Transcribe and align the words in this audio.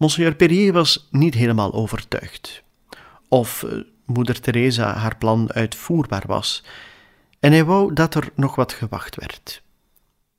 Monsieur 0.00 0.34
Perrier 0.34 0.72
was 0.72 1.08
niet 1.10 1.34
helemaal 1.34 1.72
overtuigd. 1.72 2.62
Of 3.28 3.62
eh, 3.62 3.78
moeder 4.04 4.40
Teresa 4.40 4.94
haar 4.94 5.16
plan 5.16 5.52
uitvoerbaar 5.52 6.22
was. 6.26 6.64
En 7.40 7.52
hij 7.52 7.64
wou 7.64 7.94
dat 7.94 8.14
er 8.14 8.32
nog 8.34 8.54
wat 8.54 8.72
gewacht 8.72 9.16
werd. 9.16 9.62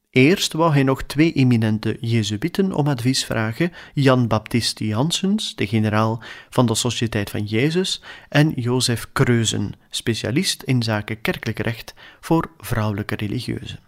Eerst 0.10 0.54
wou 0.54 0.74
hij 0.74 0.84
nog 0.84 1.04
twee 1.04 1.34
eminente 1.34 1.98
Jezuïeten 2.00 2.74
om 2.74 2.88
advies 2.88 3.26
vragen: 3.26 3.72
Jan 3.94 4.28
Baptiste 4.28 4.88
Janssens, 4.88 5.56
de 5.56 5.68
generaal 5.68 6.24
van 6.50 6.66
de 6.66 6.76
Sociëteit 6.76 7.30
van 7.30 7.44
Jezus, 7.44 8.02
en 8.30 8.52
Jozef 8.56 9.08
Kreuzen, 9.12 9.74
specialist 9.90 10.64
in 10.64 10.84
zaken 10.84 11.22
kerkelijk 11.22 11.60
recht 11.60 11.94
voor 12.20 12.52
vrouwelijke 12.58 13.16
religieuzen. 13.16 13.80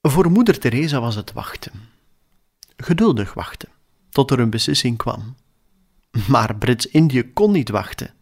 Voor 0.00 0.30
moeder 0.30 0.58
Teresa 0.58 1.00
was 1.00 1.14
het 1.14 1.32
wachten 1.32 1.96
geduldig 2.82 3.34
wachten 3.34 3.68
tot 4.10 4.30
er 4.30 4.38
een 4.38 4.50
beslissing 4.50 4.96
kwam. 4.96 5.36
Maar 6.28 6.56
Brits-Indië 6.56 7.32
kon 7.32 7.52
niet 7.52 7.68
wachten. 7.68 8.14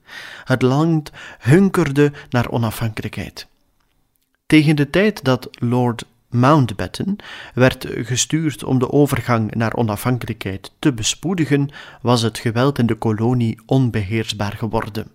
Het 0.45 0.63
land 0.63 1.11
hunkerde 1.39 2.13
naar 2.31 2.51
onafhankelijkheid. 2.51 3.47
Tegen 4.47 4.77
de 4.77 4.91
tijd 4.91 5.25
dat 5.25 5.49
Lord 5.53 6.05
Mountbatten 6.29 7.17
werd 7.55 7.87
gestuurd 7.91 8.65
om 8.65 8.79
de 8.79 8.91
overgang 8.91 9.55
naar 9.55 9.75
onafhankelijkheid 9.75 10.73
te 10.79 10.93
bespoedigen, 10.93 11.71
was 12.03 12.23
het 12.23 12.39
geweld 12.39 12.79
in 12.79 12.87
de 12.87 12.95
kolonie 12.95 13.59
onbeheersbaar 13.67 14.53
geworden. 14.53 15.11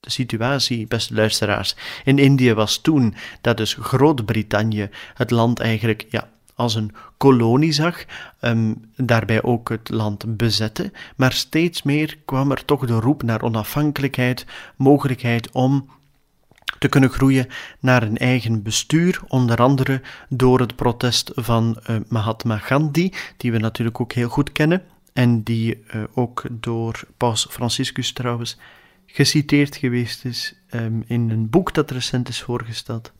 De 0.00 0.10
situatie, 0.10 0.86
beste 0.86 1.14
luisteraars, 1.14 1.76
in 2.04 2.18
Indië 2.18 2.54
was 2.54 2.78
toen 2.78 3.14
dat 3.40 3.56
dus 3.56 3.74
Groot-Brittannië 3.74 4.90
het 5.14 5.30
land 5.30 5.60
eigenlijk 5.60 6.06
ja, 6.10 6.30
als 6.60 6.74
een 6.74 6.94
kolonie 7.16 7.72
zag, 7.72 8.04
um, 8.40 8.84
daarbij 8.96 9.42
ook 9.42 9.68
het 9.68 9.88
land 9.88 10.36
bezette, 10.36 10.92
maar 11.16 11.32
steeds 11.32 11.82
meer 11.82 12.18
kwam 12.24 12.50
er 12.50 12.64
toch 12.64 12.86
de 12.86 13.00
roep 13.00 13.22
naar 13.22 13.42
onafhankelijkheid, 13.42 14.46
mogelijkheid 14.76 15.50
om 15.50 15.88
te 16.78 16.88
kunnen 16.88 17.10
groeien 17.10 17.46
naar 17.80 18.02
een 18.02 18.18
eigen 18.18 18.62
bestuur, 18.62 19.20
onder 19.28 19.56
andere 19.56 20.02
door 20.28 20.60
het 20.60 20.76
protest 20.76 21.30
van 21.34 21.80
uh, 21.90 21.96
Mahatma 22.08 22.58
Gandhi, 22.58 23.12
die 23.36 23.52
we 23.52 23.58
natuurlijk 23.58 24.00
ook 24.00 24.12
heel 24.12 24.28
goed 24.28 24.52
kennen 24.52 24.82
en 25.12 25.42
die 25.42 25.84
uh, 25.94 26.02
ook 26.14 26.42
door 26.50 27.02
Paus 27.16 27.46
Franciscus 27.50 28.12
trouwens 28.12 28.58
geciteerd 29.06 29.76
geweest 29.76 30.24
is 30.24 30.54
um, 30.70 31.04
in 31.06 31.30
een 31.30 31.50
boek 31.50 31.74
dat 31.74 31.90
recent 31.90 32.28
is 32.28 32.42
voorgesteld. 32.42 33.12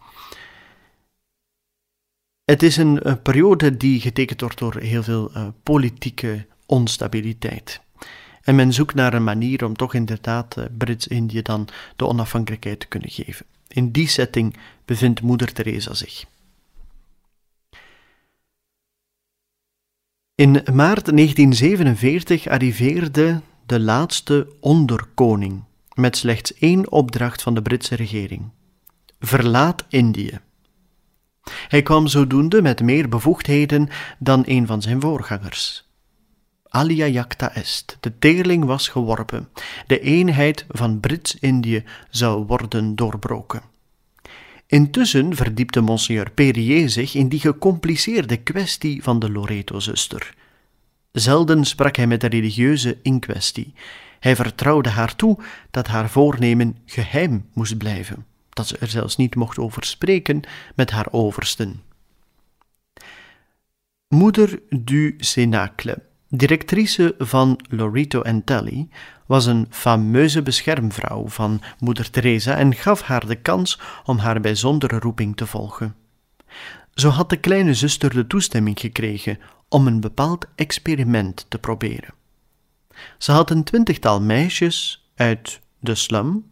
Het 2.50 2.62
is 2.62 2.76
een, 2.76 3.02
periode 3.22 3.76
die 3.76 4.00
getekend 4.00 4.40
wordt 4.40 4.58
door 4.58 4.76
heel 4.76 5.02
veel 5.02 5.30
uh, 5.36 5.46
politieke 5.62 6.46
onstabiliteit. 6.66 7.80
En 8.42 8.54
men 8.54 8.72
zoekt 8.72 8.94
naar 8.94 9.14
een 9.14 9.24
manier 9.24 9.64
om 9.64 9.76
toch 9.76 9.94
inderdaad 9.94 10.56
uh, 10.56 10.64
Brits-Indië 10.78 11.42
dan 11.42 11.68
de 11.96 12.06
onafhankelijkheid 12.06 12.80
te 12.80 12.86
kunnen 12.86 13.10
geven. 13.10 13.46
In 13.68 13.90
die 13.90 14.08
setting 14.08 14.56
bevindt 14.84 15.22
moeder 15.22 15.52
Teresa 15.52 15.94
zich. 15.94 16.24
In 20.34 20.50
maart 20.52 21.16
1947 21.16 22.46
arriveerde 22.46 23.40
de 23.66 23.80
laatste 23.80 24.52
onderkoning 24.60 25.62
met 25.94 26.16
slechts 26.16 26.54
één 26.54 26.92
opdracht 26.92 27.42
van 27.42 27.54
de 27.54 27.62
Britse 27.62 27.94
regering: 27.94 28.50
verlaat 29.18 29.84
Indië. 29.88 30.40
Hij 31.68 31.82
kwam 31.82 32.06
zodoende 32.06 32.62
met 32.62 32.82
meer 32.82 33.08
bevoegdheden 33.08 33.88
dan 34.18 34.42
een 34.46 34.66
van 34.66 34.82
zijn 34.82 35.00
voorgangers. 35.00 35.88
Alia 36.68 37.06
jacta 37.06 37.54
est, 37.54 37.96
de 38.00 38.18
teerling 38.18 38.64
was 38.64 38.88
geworpen, 38.88 39.48
de 39.86 40.00
eenheid 40.00 40.64
van 40.68 41.00
Brits-Indië 41.00 41.84
zou 42.10 42.46
worden 42.46 42.96
doorbroken. 42.96 43.62
Intussen 44.66 45.36
verdiepte 45.36 45.80
Monsieur 45.80 46.30
Perrier 46.30 46.88
zich 46.88 47.14
in 47.14 47.28
die 47.28 47.40
gecompliceerde 47.40 48.36
kwestie 48.36 49.02
van 49.02 49.18
de 49.18 49.30
Loreto-zuster. 49.30 50.34
Zelden 51.12 51.64
sprak 51.64 51.96
hij 51.96 52.06
met 52.06 52.20
de 52.20 52.26
religieuze 52.26 52.98
in 53.02 53.20
kwestie. 53.20 53.74
Hij 54.20 54.36
vertrouwde 54.36 54.88
haar 54.88 55.16
toe 55.16 55.38
dat 55.70 55.86
haar 55.86 56.10
voornemen 56.10 56.76
geheim 56.86 57.46
moest 57.52 57.78
blijven 57.78 58.28
dat 58.60 58.68
ze 58.68 58.78
er 58.78 58.88
zelfs 58.88 59.16
niet 59.16 59.34
mocht 59.34 59.58
over 59.58 59.84
spreken 59.84 60.40
met 60.74 60.90
haar 60.90 61.06
oversten. 61.10 61.82
Moeder 64.08 64.62
du 64.68 65.14
Cenacle, 65.18 66.02
directrice 66.28 67.14
van 67.18 67.60
Loreto 67.68 68.22
and 68.22 68.46
Tally, 68.46 68.88
was 69.26 69.46
een 69.46 69.66
fameuze 69.70 70.42
beschermvrouw 70.42 71.28
van 71.28 71.60
moeder 71.78 72.10
Teresa 72.10 72.56
en 72.56 72.74
gaf 72.74 73.00
haar 73.02 73.26
de 73.26 73.34
kans 73.34 73.80
om 74.04 74.18
haar 74.18 74.40
bijzondere 74.40 74.98
roeping 74.98 75.36
te 75.36 75.46
volgen. 75.46 75.94
Zo 76.94 77.08
had 77.08 77.30
de 77.30 77.36
kleine 77.36 77.74
zuster 77.74 78.14
de 78.14 78.26
toestemming 78.26 78.80
gekregen 78.80 79.38
om 79.68 79.86
een 79.86 80.00
bepaald 80.00 80.46
experiment 80.54 81.46
te 81.48 81.58
proberen. 81.58 82.14
Ze 83.18 83.32
had 83.32 83.50
een 83.50 83.64
twintigtal 83.64 84.20
meisjes 84.20 85.08
uit 85.14 85.60
de 85.78 85.94
slum, 85.94 86.50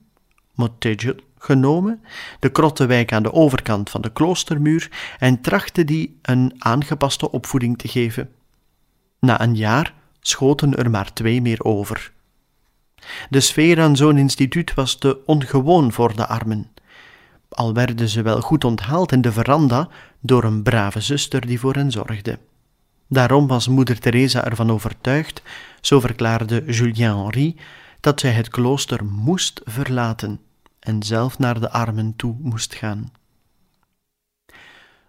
Mottegel, 0.55 1.15
genomen, 1.38 2.03
de 2.41 2.49
krottenwijk 2.49 3.12
aan 3.12 3.22
de 3.22 3.32
overkant 3.32 3.91
van 3.91 4.00
de 4.00 4.12
kloostermuur, 4.12 4.91
en 5.19 5.41
trachtte 5.41 5.84
die 5.84 6.19
een 6.22 6.54
aangepaste 6.59 7.31
opvoeding 7.31 7.78
te 7.78 7.88
geven. 7.88 8.31
Na 9.21 9.41
een 9.41 9.56
jaar 9.56 9.94
schoten 10.21 10.76
er 10.76 10.91
maar 10.91 11.12
twee 11.12 11.43
meer 11.43 11.65
over. 11.65 12.12
De 13.31 13.41
sfeer 13.41 13.81
aan 13.81 13.97
zo'n 13.97 14.19
instituut 14.19 14.75
was 14.75 14.94
te 14.94 15.19
ongewoon 15.26 15.93
voor 15.93 16.16
de 16.16 16.26
armen. 16.26 16.71
Al 17.49 17.75
werden 17.75 18.09
ze 18.09 18.22
wel 18.22 18.41
goed 18.41 18.65
onthaald 18.65 19.12
in 19.12 19.20
de 19.20 19.32
veranda 19.32 19.88
door 20.20 20.44
een 20.44 20.62
brave 20.62 21.00
zuster 21.00 21.47
die 21.47 21.60
voor 21.60 21.75
hen 21.75 21.91
zorgde. 21.91 22.38
Daarom 23.09 23.47
was 23.47 23.69
moeder 23.69 23.99
Teresa 23.99 24.44
ervan 24.44 24.70
overtuigd, 24.70 25.43
zo 25.81 26.00
verklaarde 26.00 26.62
Julien 26.66 27.16
Henri, 27.16 27.56
dat 28.00 28.20
zij 28.20 28.31
het 28.31 28.49
klooster 28.49 29.05
moest 29.05 29.60
verlaten 29.65 30.41
en 30.88 31.03
zelf 31.03 31.38
naar 31.38 31.60
de 31.60 31.71
armen 31.71 32.16
toe 32.16 32.37
moest 32.41 32.75
gaan. 32.75 33.12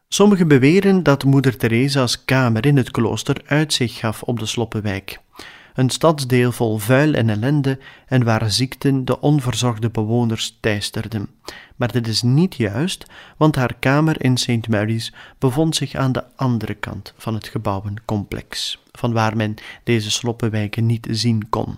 Sommigen 0.07 0.47
beweren 0.47 1.03
dat 1.03 1.23
moeder 1.23 1.57
Theresa's 1.57 2.25
kamer 2.25 2.66
in 2.66 2.78
het 2.78 2.91
klooster 2.91 3.41
uitzicht 3.45 3.95
gaf 3.95 4.23
op 4.23 4.40
de 4.40 4.45
Sloppenwijk, 4.45 5.19
een 5.73 5.90
stadsdeel 5.90 6.51
vol 6.51 6.78
vuil 6.78 7.13
en 7.13 7.29
ellende 7.29 7.79
en 8.07 8.23
waar 8.23 8.52
ziekten 8.52 9.05
de 9.05 9.22
onverzorgde 9.22 9.90
bewoners 9.90 10.58
teisterden. 10.59 11.29
Maar 11.76 11.91
dit 11.91 12.08
is 12.08 12.22
niet 12.22 12.55
juist, 12.55 13.05
want 13.37 13.55
haar 13.55 13.75
kamer 13.79 14.23
in 14.23 14.37
St. 14.37 14.67
Mary's 14.67 15.14
bevond 15.37 15.75
zich 15.75 15.96
aan 15.96 16.11
de 16.11 16.23
andere 16.35 16.73
kant 16.73 17.14
van 17.17 17.34
het 17.34 17.47
gebouwencomplex, 17.47 18.79
van 18.91 19.14
waar 19.14 19.35
men 19.35 19.55
deze 19.84 20.11
sloppenwijken 20.11 20.85
niet 20.85 21.08
zien 21.09 21.49
kon. 21.49 21.78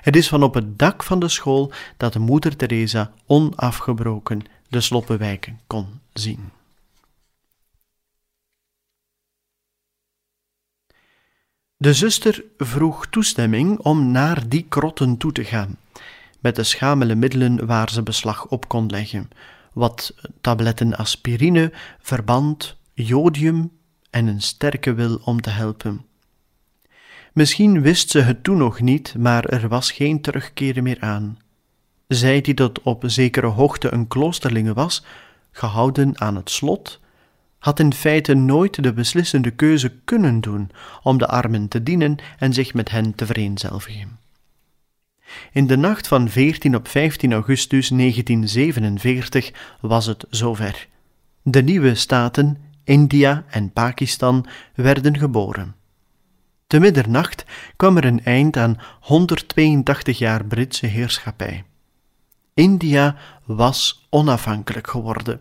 Het 0.00 0.16
is 0.16 0.28
van 0.28 0.42
op 0.42 0.54
het 0.54 0.78
dak 0.78 1.02
van 1.02 1.18
de 1.18 1.28
school 1.28 1.72
dat 1.96 2.12
de 2.12 2.18
moeder 2.18 2.56
Teresa 2.56 3.12
onafgebroken 3.26 4.42
de 4.68 4.80
sloppenwijken 4.80 5.60
kon 5.66 6.00
zien. 6.12 6.50
De 11.76 11.92
zuster 11.92 12.44
vroeg 12.56 13.06
toestemming 13.06 13.78
om 13.78 14.10
naar 14.10 14.48
die 14.48 14.66
krotten 14.68 15.16
toe 15.16 15.32
te 15.32 15.44
gaan, 15.44 15.76
met 16.40 16.56
de 16.56 16.62
schamele 16.62 17.14
middelen 17.14 17.66
waar 17.66 17.90
ze 17.90 18.02
beslag 18.02 18.46
op 18.46 18.68
kon 18.68 18.86
leggen, 18.86 19.30
wat 19.72 20.14
tabletten 20.40 20.96
aspirine, 20.96 21.72
verband, 22.00 22.76
jodium 22.92 23.72
en 24.10 24.26
een 24.26 24.42
sterke 24.42 24.94
wil 24.94 25.20
om 25.24 25.40
te 25.40 25.50
helpen. 25.50 26.04
Misschien 27.34 27.82
wist 27.82 28.10
ze 28.10 28.20
het 28.20 28.44
toen 28.44 28.56
nog 28.56 28.80
niet, 28.80 29.14
maar 29.18 29.44
er 29.44 29.68
was 29.68 29.90
geen 29.90 30.20
terugkeren 30.20 30.82
meer 30.82 31.00
aan. 31.00 31.38
zij 32.08 32.40
die 32.40 32.54
tot 32.54 32.82
op 32.82 33.02
zekere 33.06 33.46
hoogte 33.46 33.92
een 33.92 34.08
kloosterlinge 34.08 34.74
was, 34.74 35.04
gehouden 35.52 36.20
aan 36.20 36.36
het 36.36 36.50
slot, 36.50 37.00
had 37.58 37.80
in 37.80 37.92
feite 37.92 38.34
nooit 38.34 38.82
de 38.82 38.92
beslissende 38.92 39.50
keuze 39.50 39.92
kunnen 40.04 40.40
doen 40.40 40.70
om 41.02 41.18
de 41.18 41.26
armen 41.26 41.68
te 41.68 41.82
dienen 41.82 42.16
en 42.38 42.52
zich 42.52 42.74
met 42.74 42.90
hen 42.90 43.14
te 43.14 43.26
vereenzelvigen. 43.26 44.18
In 45.52 45.66
de 45.66 45.76
nacht 45.76 46.08
van 46.08 46.28
14 46.28 46.76
op 46.76 46.88
15 46.88 47.32
augustus 47.32 47.88
1947 47.88 49.52
was 49.80 50.06
het 50.06 50.26
zover. 50.30 50.88
De 51.42 51.62
nieuwe 51.62 51.94
staten, 51.94 52.56
India 52.84 53.44
en 53.48 53.72
Pakistan, 53.72 54.46
werden 54.74 55.18
geboren. 55.18 55.74
Te 56.66 56.78
middernacht 56.78 57.44
kwam 57.76 57.96
er 57.96 58.04
een 58.04 58.24
eind 58.24 58.56
aan 58.56 58.80
182 59.00 60.18
jaar 60.18 60.44
Britse 60.44 60.86
heerschappij. 60.86 61.64
India 62.54 63.16
was 63.44 64.06
onafhankelijk 64.10 64.86
geworden, 64.86 65.40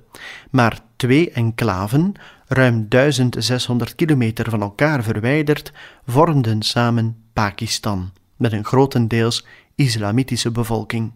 maar 0.52 0.80
twee 0.96 1.32
enclaven, 1.32 2.14
ruim 2.48 2.86
1600 2.90 3.96
kilometer 3.96 4.50
van 4.50 4.62
elkaar 4.62 5.04
verwijderd, 5.04 5.72
vormden 6.06 6.62
samen 6.62 7.24
Pakistan, 7.34 8.12
met 8.38 8.52
een 8.52 8.66
grotendeels 8.66 9.46
islamitische 9.76 10.52
bevolking. 10.52 11.12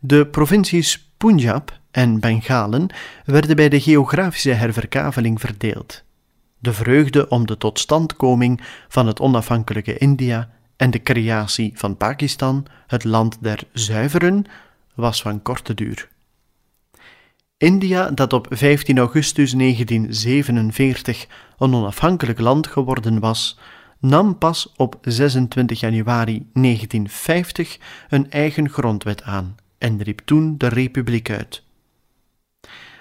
De 0.00 0.26
provincies 0.26 1.12
Punjab 1.16 1.78
en 1.90 2.20
Bengalen 2.20 2.90
werden 3.24 3.56
bij 3.56 3.68
de 3.68 3.80
geografische 3.80 4.50
herverkaveling 4.50 5.40
verdeeld. 5.40 6.02
De 6.64 6.72
vreugde 6.72 7.28
om 7.28 7.46
de 7.46 7.56
totstandkoming 7.56 8.60
van 8.88 9.06
het 9.06 9.20
onafhankelijke 9.20 9.98
India 9.98 10.50
en 10.76 10.90
de 10.90 11.02
creatie 11.02 11.72
van 11.74 11.96
Pakistan, 11.96 12.66
het 12.86 13.04
land 13.04 13.38
der 13.40 13.60
zuiveren, 13.72 14.44
was 14.94 15.22
van 15.22 15.42
korte 15.42 15.74
duur. 15.74 16.08
India, 17.56 18.10
dat 18.10 18.32
op 18.32 18.46
15 18.50 18.98
augustus 18.98 19.52
1947 19.52 21.26
een 21.58 21.74
onafhankelijk 21.74 22.40
land 22.40 22.66
geworden 22.66 23.20
was, 23.20 23.58
nam 23.98 24.38
pas 24.38 24.72
op 24.76 24.98
26 25.02 25.80
januari 25.80 26.46
1950 26.52 27.78
een 28.08 28.30
eigen 28.30 28.70
grondwet 28.70 29.22
aan 29.22 29.56
en 29.78 30.02
riep 30.02 30.20
toen 30.24 30.58
de 30.58 30.68
republiek 30.68 31.30
uit. 31.30 31.62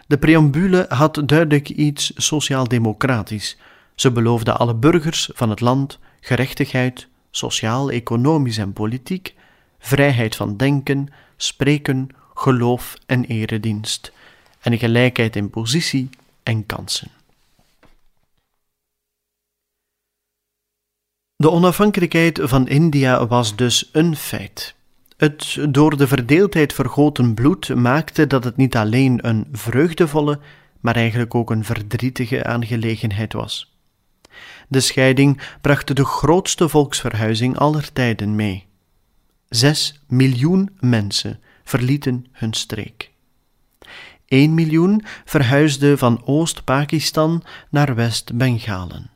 De 0.08 0.18
preambule 0.18 0.86
had 0.90 1.22
duidelijk 1.26 1.70
iets 1.70 2.12
sociaal-democratisch. 2.16 3.58
Ze 3.96 4.12
beloofde 4.12 4.54
alle 4.54 4.76
burgers 4.76 5.30
van 5.34 5.50
het 5.50 5.60
land 5.60 6.00
gerechtigheid, 6.22 7.08
sociaal, 7.32 7.92
economisch 7.92 8.58
en 8.58 8.74
politiek, 8.74 9.36
vrijheid 9.80 10.36
van 10.36 10.58
denken, 10.58 11.08
spreken, 11.38 12.10
geloof 12.34 12.96
en 13.06 13.26
eredienst, 13.26 14.12
en 14.60 14.78
gelijkheid 14.78 15.36
in 15.36 15.50
positie 15.50 16.10
en 16.44 16.66
kansen. 16.66 17.12
De 21.36 21.52
onafhankelijkheid 21.52 22.40
van 22.44 22.68
India 22.68 23.28
was 23.28 23.56
dus 23.56 23.90
een 23.92 24.16
feit. 24.16 24.76
Het 25.24 25.58
door 25.70 25.98
de 25.98 26.08
verdeeldheid 26.08 26.74
vergoten 26.74 27.34
bloed 27.34 27.76
maakte 27.76 28.28
dat 28.28 28.44
het 28.44 28.58
niet 28.58 28.76
alleen 28.76 29.28
een 29.28 29.48
vreugdevolle, 29.52 30.40
maar 30.80 30.96
eigenlijk 30.96 31.36
ook 31.36 31.52
een 31.52 31.64
verdrietige 31.64 32.46
aangelegenheid 32.46 33.34
was. 33.34 33.78
De 34.68 34.80
scheiding 34.80 35.42
bracht 35.62 35.96
de 35.96 36.06
grootste 36.06 36.70
volksverhuizing 36.70 37.58
aller 37.58 37.94
tijden 37.94 38.36
mee. 38.36 38.66
Zes 39.50 40.02
miljoen 40.08 40.70
mensen 40.80 41.40
verlieten 41.64 42.26
hun 42.32 42.54
streek. 42.54 43.12
1 44.26 44.54
miljoen 44.54 45.04
verhuisde 45.26 45.98
van 45.98 46.22
Oost-Pakistan 46.26 47.44
naar 47.70 47.96
West-Bengalen. 47.96 49.10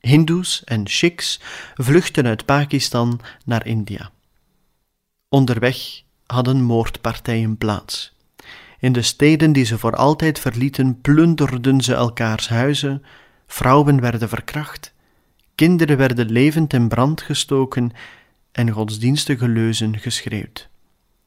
Hindoes 0.00 0.64
en 0.64 0.86
Sikhs 0.86 1.40
vluchtten 1.74 2.26
uit 2.26 2.44
Pakistan 2.44 3.20
naar 3.44 3.66
India. 3.66 4.10
Onderweg 5.30 6.02
hadden 6.26 6.62
moordpartijen 6.62 7.56
plaats. 7.56 8.16
In 8.78 8.92
de 8.92 9.02
steden 9.02 9.52
die 9.52 9.64
ze 9.64 9.78
voor 9.78 9.96
altijd 9.96 10.38
verlieten, 10.38 11.00
plunderden 11.00 11.80
ze 11.80 11.94
elkaars 11.94 12.48
huizen, 12.48 13.02
vrouwen 13.46 14.00
werden 14.00 14.28
verkracht, 14.28 14.94
kinderen 15.54 15.96
werden 15.96 16.30
levend 16.30 16.72
in 16.72 16.88
brand 16.88 17.22
gestoken 17.22 17.90
en 18.52 18.70
godsdienstige 18.70 19.48
leuzen 19.48 19.98
geschreeuwd. 19.98 20.68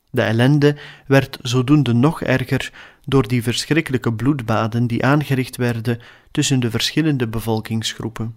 De 0.09 0.21
ellende 0.21 0.77
werd 1.07 1.37
zodoende 1.41 1.93
nog 1.93 2.21
erger 2.21 2.71
door 3.05 3.27
die 3.27 3.43
verschrikkelijke 3.43 4.13
bloedbaden 4.13 4.87
die 4.87 5.05
aangericht 5.05 5.57
werden 5.57 5.99
tussen 6.31 6.59
de 6.59 6.71
verschillende 6.71 7.27
bevolkingsgroepen. 7.27 8.35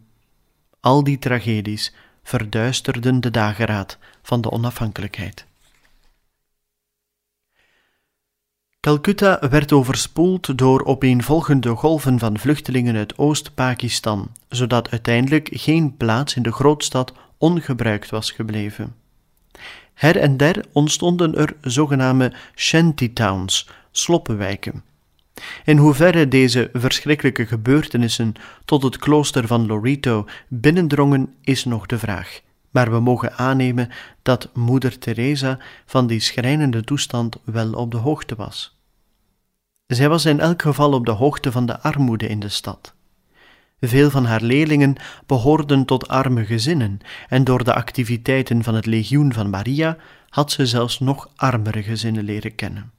Al 0.81 1.05
die 1.05 1.19
tragedies 1.19 1.95
verduisterden 2.23 3.21
de 3.21 3.31
dageraad 3.31 3.99
van 4.23 4.41
de 4.41 4.51
onafhankelijkheid. 4.51 5.47
Calcutta 8.85 9.39
werd 9.51 9.73
overspoeld 9.73 10.59
door 10.59 10.85
opeenvolgende 10.85 11.69
golven 11.69 12.19
van 12.19 12.39
vluchtelingen 12.39 12.97
uit 12.97 13.19
Oost-Pakistan, 13.19 14.31
zodat 14.49 14.91
uiteindelijk 14.91 15.49
geen 15.53 15.97
plaats 15.97 16.37
in 16.37 16.43
de 16.43 16.53
grootstad 16.53 17.13
ongebruikt 17.39 18.11
was 18.11 18.31
gebleven. 18.31 18.95
Her 19.95 20.17
en 20.17 20.37
der 20.37 20.65
ontstonden 20.73 21.35
er 21.35 21.57
zogenaamde 21.61 22.33
shantytowns, 22.55 23.69
sloppenwijken. 23.91 24.83
In 25.65 25.77
hoeverre 25.77 26.29
deze 26.29 26.71
verschrikkelijke 26.73 27.47
gebeurtenissen 27.47 28.33
tot 28.65 28.83
het 28.83 28.97
klooster 28.97 29.47
van 29.47 29.67
Loreto 29.67 30.27
binnendrongen, 30.49 31.35
is 31.41 31.65
nog 31.65 31.87
de 31.87 31.99
vraag. 31.99 32.41
Maar 32.71 32.91
we 32.91 33.01
mogen 33.01 33.37
aannemen 33.37 33.89
dat 34.23 34.49
moeder 34.55 34.99
Teresa 34.99 35.59
van 35.87 36.07
die 36.07 36.21
schrijnende 36.21 36.85
toestand 36.85 37.37
wel 37.45 37.73
op 37.73 37.91
de 37.91 37.97
hoogte 37.97 38.35
was. 38.35 38.74
Zij 39.87 40.09
was 40.09 40.25
in 40.25 40.41
elk 40.41 40.63
geval 40.63 40.93
op 40.93 41.07
de 41.07 41.13
hoogte 41.13 41.53
van 41.53 41.67
de 41.67 41.81
armoede 41.81 42.27
in 42.27 42.41
de 42.41 42.49
stad. 42.49 42.95
Veel 43.81 44.11
van 44.11 44.25
haar 44.25 44.43
leerlingen 44.43 44.97
behoorden 45.27 45.85
tot 45.85 46.09
arme 46.09 46.45
gezinnen, 46.45 46.99
en 47.29 47.45
door 47.45 47.65
de 47.65 47.75
activiteiten 47.75 48.63
van 48.63 48.75
het 48.75 48.87
legioen 48.87 49.33
van 49.33 49.51
Maria 49.51 49.97
had 50.29 50.53
ze 50.53 50.67
zelfs 50.67 50.99
nog 51.01 51.31
armere 51.37 51.83
gezinnen 51.83 52.25
leren 52.25 52.55
kennen. 52.55 52.93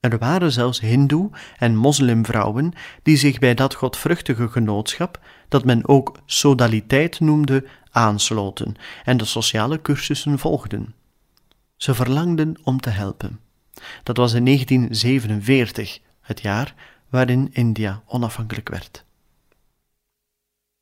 Er 0.00 0.18
waren 0.18 0.52
zelfs 0.52 0.80
hindoe- 0.80 1.30
en 1.58 1.76
moslimvrouwen 1.76 2.72
die 3.02 3.16
zich 3.16 3.38
bij 3.38 3.54
dat 3.54 3.74
godvruchtige 3.74 4.48
genootschap, 4.48 5.20
dat 5.48 5.64
men 5.64 5.88
ook 5.88 6.18
sodaliteit 6.26 7.20
noemde, 7.20 7.64
aansloten 7.90 8.74
en 9.04 9.16
de 9.16 9.24
sociale 9.24 9.82
cursussen 9.82 10.38
volgden. 10.38 10.94
Ze 11.76 11.94
verlangden 11.94 12.56
om 12.62 12.80
te 12.80 12.90
helpen. 12.90 13.40
Dat 14.02 14.16
was 14.16 14.32
in 14.32 14.44
1947, 14.44 15.98
het 16.20 16.40
jaar 16.40 16.74
waarin 17.08 17.48
India 17.52 18.02
onafhankelijk 18.06 18.68
werd. 18.68 19.04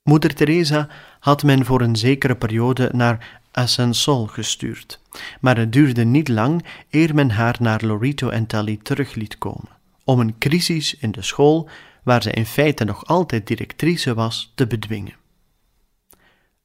Moeder 0.03 0.35
Teresa 0.35 0.89
had 1.21 1.43
men 1.43 1.65
voor 1.65 1.81
een 1.81 1.97
zekere 1.97 2.37
periode 2.37 2.91
naar 2.93 3.41
Asansol 3.51 4.27
gestuurd, 4.27 5.01
maar 5.41 5.57
het 5.57 5.73
duurde 5.73 6.05
niet 6.05 6.29
lang 6.29 6.65
eer 6.91 7.15
men 7.15 7.31
haar 7.31 7.57
naar 7.61 7.85
Lorito 7.85 8.29
en 8.29 8.47
Tali 8.47 8.79
terug 8.79 9.15
liet 9.15 9.39
komen, 9.39 9.69
om 10.05 10.21
een 10.21 10.39
crisis 10.39 10.95
in 10.95 11.11
de 11.11 11.23
school, 11.23 11.69
waar 12.03 12.23
zij 12.23 12.33
in 12.33 12.47
feite 12.47 12.85
nog 12.85 13.07
altijd 13.07 13.47
directrice 13.47 14.15
was, 14.15 14.53
te 14.55 14.67
bedwingen. 14.67 15.15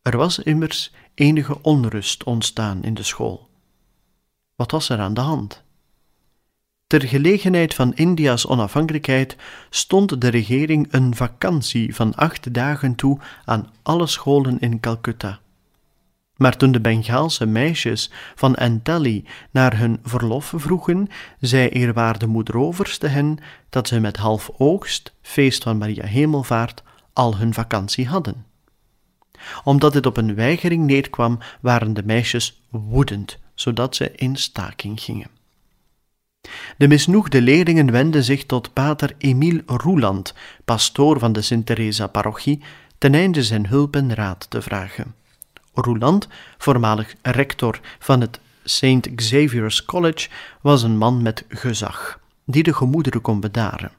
Er 0.01 0.17
was 0.17 0.39
immers 0.39 0.93
enige 1.13 1.61
onrust 1.61 2.23
ontstaan 2.23 2.83
in 2.83 2.93
de 2.93 3.03
school. 3.03 3.49
Wat 4.55 4.71
was 4.71 4.89
er 4.89 4.99
aan 4.99 5.13
de 5.13 5.21
hand? 5.21 5.63
Ter 6.91 7.07
gelegenheid 7.07 7.73
van 7.73 7.93
India's 7.93 8.47
onafhankelijkheid 8.47 9.35
stond 9.69 10.21
de 10.21 10.27
regering 10.27 10.87
een 10.89 11.15
vakantie 11.15 11.95
van 11.95 12.15
acht 12.15 12.53
dagen 12.53 12.95
toe 12.95 13.19
aan 13.45 13.69
alle 13.81 14.07
scholen 14.07 14.59
in 14.59 14.79
Calcutta. 14.79 15.39
Maar 16.35 16.57
toen 16.57 16.71
de 16.71 16.81
Bengaalse 16.81 17.45
meisjes 17.45 18.11
van 18.35 18.55
Antali 18.55 19.25
naar 19.51 19.77
hun 19.77 19.99
verlof 20.03 20.53
vroegen, 20.55 21.07
zei 21.39 21.69
eerwaarde 21.69 22.27
moeder 22.27 22.57
Overste 22.57 23.07
hen 23.07 23.37
dat 23.69 23.87
ze 23.87 23.99
met 23.99 24.17
half 24.17 24.49
oogst, 24.57 25.13
feest 25.21 25.63
van 25.63 25.77
Maria 25.77 26.05
Hemelvaart, 26.05 26.83
al 27.13 27.37
hun 27.37 27.53
vakantie 27.53 28.07
hadden. 28.07 28.45
Omdat 29.63 29.93
dit 29.93 30.05
op 30.05 30.17
een 30.17 30.35
weigering 30.35 30.85
neerkwam, 30.85 31.39
waren 31.61 31.93
de 31.93 32.03
meisjes 32.05 32.61
woedend, 32.69 33.37
zodat 33.55 33.95
ze 33.95 34.11
in 34.15 34.35
staking 34.35 35.01
gingen. 35.01 35.40
De 36.77 36.87
misnoegde 36.87 37.41
leerlingen 37.41 37.91
wenden 37.91 38.23
zich 38.23 38.45
tot 38.45 38.73
pater 38.73 39.13
Emile 39.17 39.63
Roeland, 39.65 40.33
pastoor 40.65 41.19
van 41.19 41.33
de 41.33 41.41
Sint-Teresa-parochie, 41.41 42.61
ten 42.97 43.13
einde 43.13 43.43
zijn 43.43 43.67
hulp 43.67 43.95
en 43.95 44.15
raad 44.15 44.49
te 44.49 44.61
vragen. 44.61 45.15
Roeland, 45.73 46.27
voormalig 46.57 47.15
rector 47.21 47.79
van 47.99 48.21
het 48.21 48.39
St. 48.63 49.15
Xavier's 49.15 49.85
College 49.85 50.29
was 50.61 50.83
een 50.83 50.97
man 50.97 51.21
met 51.21 51.45
gezag, 51.49 52.19
die 52.45 52.63
de 52.63 52.73
gemoederen 52.73 53.21
kon 53.21 53.39
bedaren. 53.39 53.91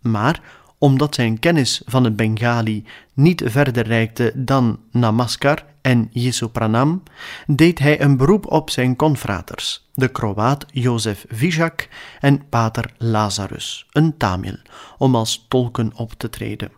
Maar 0.00 0.40
omdat 0.78 1.14
zijn 1.14 1.38
kennis 1.38 1.82
van 1.86 2.04
het 2.04 2.16
Bengali 2.16 2.84
niet 3.12 3.42
verder 3.44 3.86
reikte 3.86 4.32
dan 4.34 4.78
Namaskar 4.90 5.64
en 5.84 6.08
Yesopranam, 6.12 7.02
deed 7.46 7.78
hij 7.78 8.00
een 8.00 8.16
beroep 8.16 8.46
op 8.46 8.70
zijn 8.70 8.96
confraters, 8.96 9.88
de 9.94 10.08
Kroaat 10.08 10.66
Jozef 10.72 11.24
Vizak 11.28 11.88
en 12.20 12.48
pater 12.48 12.94
Lazarus, 12.98 13.86
een 13.92 14.16
Tamil, 14.16 14.56
om 14.98 15.14
als 15.14 15.44
tolken 15.48 15.92
op 15.96 16.12
te 16.12 16.30
treden. 16.30 16.72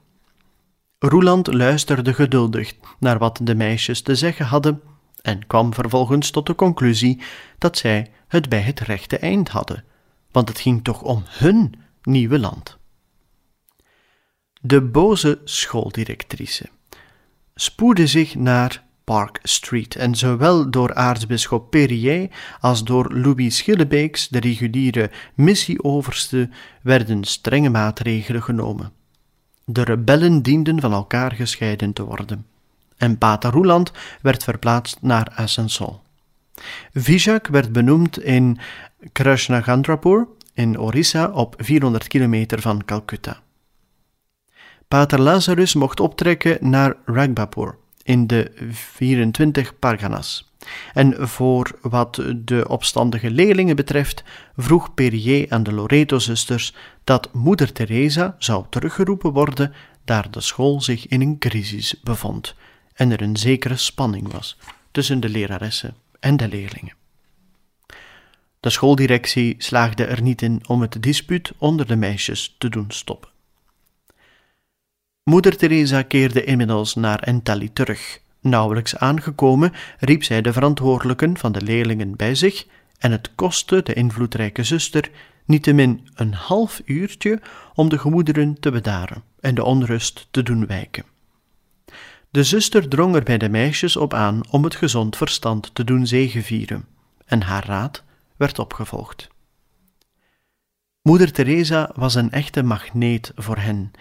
Roeland 0.99 1.55
luisterde 1.55 2.15
geduldig 2.15 2.73
naar 2.99 3.19
wat 3.19 3.41
de 3.43 3.55
meisjes 3.55 4.01
te 4.03 4.15
zeggen 4.15 4.47
hadden 4.47 4.83
en 5.23 5.47
kwam 5.47 5.75
vervolgens 5.75 6.31
tot 6.31 6.47
de 6.47 6.55
conclusie 6.55 7.23
dat 7.59 7.79
zij 7.79 8.11
het 8.29 8.49
bij 8.49 8.61
het 8.61 8.81
rechte 8.81 9.19
eind 9.19 9.49
hadden, 9.49 9.85
want 10.31 10.49
het 10.49 10.61
ging 10.61 10.85
toch 10.85 11.03
om 11.03 11.23
hun 11.27 11.75
nieuwe 12.03 12.39
land. 12.39 12.79
De 14.61 14.83
boze 14.83 15.41
schooldirectrice 15.45 16.69
spoedde 17.55 18.07
zich 18.07 18.35
naar 18.35 18.85
Park 19.07 19.39
Street 19.43 19.97
en 19.97 20.15
zowel 20.15 20.71
door 20.71 20.95
aartsbisschop 20.95 21.71
Perrier 21.71 22.31
als 22.61 22.85
door 22.85 23.15
Louis 23.15 23.57
Schillebeeks, 23.57 24.29
de 24.29 24.41
reguliere 24.41 25.11
missieoverste, 25.35 26.49
werden 26.83 27.25
strenge 27.25 27.71
maatregelen 27.71 28.43
genomen. 28.43 28.93
De 29.65 29.83
rebellen 29.85 30.43
dienden 30.43 30.81
van 30.81 30.93
elkaar 30.93 31.33
gescheiden 31.33 31.93
te 31.93 32.05
worden 32.05 32.47
en 32.97 33.19
Pater 33.19 33.51
Roeland 33.51 33.93
werd 34.21 34.45
verplaatst 34.45 34.99
naar 35.01 35.33
Asansol. 35.35 36.01
Vijak 36.93 37.47
werd 37.47 37.73
benoemd 37.73 38.23
in 38.23 38.59
Krishnagandapur 39.13 40.27
in 40.55 40.81
Orissa 40.81 41.27
op 41.27 41.55
400 41.59 42.09
kilometer 42.09 42.61
van 42.61 42.85
Calcutta. 42.85 43.41
Pater 44.89 45.21
Lazarus 45.21 45.75
mocht 45.75 46.01
optrekken 46.01 46.59
naar 46.71 46.97
Ragbapur 47.05 47.77
in 48.07 48.27
de 48.27 48.53
24 48.71 49.79
Parganas. 49.79 50.51
En 50.93 51.29
voor 51.29 51.79
wat 51.81 52.23
de 52.37 52.69
opstandige 52.69 53.31
leerlingen 53.31 53.77
betreft, 53.77 54.25
vroeg 54.57 54.95
Perrier 54.95 55.47
aan 55.49 55.63
de 55.63 55.73
Loreto-zusters 55.73 56.75
dat 57.05 57.33
moeder 57.33 57.73
Teresa 57.73 58.37
zou 58.39 58.65
teruggeroepen 58.71 59.33
worden, 59.33 59.73
daar 60.05 60.31
de 60.31 60.41
school 60.41 60.81
zich 60.81 61.07
in 61.07 61.21
een 61.21 61.39
crisis 61.39 62.01
bevond 62.03 62.55
en 62.95 63.11
er 63.11 63.23
een 63.23 63.37
zekere 63.37 63.77
spanning 63.77 64.33
was 64.33 64.59
tussen 64.91 65.21
de 65.21 65.29
leraressen 65.29 65.95
en 66.21 66.37
de 66.37 66.49
leerlingen. 66.49 66.95
De 68.61 68.71
schooldirectie 68.71 69.55
slaagde 69.59 70.05
er 70.05 70.23
niet 70.23 70.43
in 70.43 70.63
om 70.67 70.81
het 70.81 71.03
dispuut 71.03 71.53
onder 71.59 71.87
de 71.87 71.97
meisjes 71.97 72.55
te 72.59 72.69
doen 72.69 72.87
stoppen. 72.89 73.31
Moeder 75.31 75.57
Teresa 75.57 76.03
keerde 76.03 76.45
inmiddels 76.45 76.95
naar 76.95 77.21
Entali 77.21 77.73
terug. 77.73 78.21
Nauwelijks 78.41 78.97
aangekomen 78.97 79.73
riep 79.99 80.25
zij 80.25 80.43
de 80.43 80.53
verantwoordelijken 80.53 81.39
van 81.39 81.53
de 81.53 81.63
leerlingen 81.63 82.17
bij 82.17 82.35
zich 82.35 82.67
en 82.99 83.11
het 83.11 83.31
kostte 83.35 83.83
de 83.83 83.93
invloedrijke 83.93 84.65
zuster 84.65 85.11
niettemin 85.45 86.09
een 86.15 86.35
half 86.35 86.83
uurtje 86.85 87.41
om 87.75 87.89
de 87.89 87.99
gemoederen 87.99 88.61
te 88.61 88.71
bedaren 88.71 89.23
en 89.41 89.55
de 89.55 89.65
onrust 89.65 90.29
te 90.31 90.43
doen 90.43 90.67
wijken. 90.67 91.05
De 92.31 92.45
zuster 92.45 92.89
drong 92.89 93.15
er 93.15 93.23
bij 93.23 93.39
de 93.39 93.49
meisjes 93.49 93.97
op 93.97 94.15
aan 94.15 94.41
om 94.51 94.65
het 94.65 94.75
gezond 94.75 95.17
verstand 95.17 95.75
te 95.75 95.85
doen 95.85 96.07
zegevieren, 96.07 96.85
en 97.25 97.43
haar 97.43 97.67
raad 97.67 98.03
werd 98.37 98.59
opgevolgd. 98.59 99.29
Moeder 101.03 101.33
Teresa 101.33 101.91
was 101.95 102.15
een 102.15 102.31
echte 102.31 102.63
magneet 102.63 103.33
voor 103.35 103.57
hen. 103.57 103.93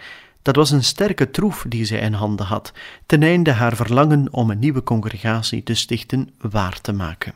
Dat 0.46 0.56
was 0.56 0.70
een 0.70 0.84
sterke 0.84 1.30
troef 1.30 1.64
die 1.68 1.84
zij 1.84 1.98
in 1.98 2.12
handen 2.12 2.46
had, 2.46 2.72
ten 3.06 3.22
einde 3.22 3.52
haar 3.52 3.76
verlangen 3.76 4.32
om 4.32 4.50
een 4.50 4.58
nieuwe 4.58 4.82
congregatie 4.82 5.62
te 5.62 5.74
stichten 5.74 6.30
waar 6.38 6.80
te 6.80 6.92
maken. 6.92 7.34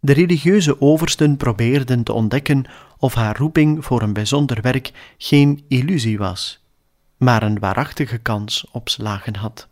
De 0.00 0.12
religieuze 0.12 0.80
oversten 0.80 1.36
probeerden 1.36 2.02
te 2.02 2.12
ontdekken 2.12 2.64
of 2.98 3.14
haar 3.14 3.36
roeping 3.36 3.84
voor 3.84 4.02
een 4.02 4.12
bijzonder 4.12 4.60
werk 4.62 4.92
geen 5.18 5.64
illusie 5.68 6.18
was, 6.18 6.64
maar 7.16 7.42
een 7.42 7.58
waarachtige 7.58 8.18
kans 8.18 8.66
op 8.72 8.88
slagen 8.88 9.36
had. 9.36 9.68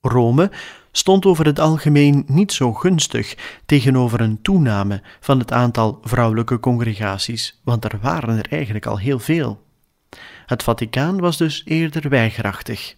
Rome 0.00 0.50
stond 0.92 1.26
over 1.26 1.46
het 1.46 1.58
algemeen 1.58 2.24
niet 2.26 2.52
zo 2.52 2.72
gunstig 2.72 3.60
tegenover 3.64 4.20
een 4.20 4.42
toename 4.42 5.02
van 5.20 5.38
het 5.38 5.52
aantal 5.52 5.98
vrouwelijke 6.02 6.60
congregaties, 6.60 7.60
want 7.64 7.84
er 7.84 7.98
waren 8.00 8.38
er 8.38 8.52
eigenlijk 8.52 8.86
al 8.86 8.98
heel 8.98 9.18
veel. 9.18 9.64
Het 10.46 10.62
Vaticaan 10.62 11.20
was 11.20 11.36
dus 11.36 11.62
eerder 11.64 12.08
weigerachtig. 12.08 12.96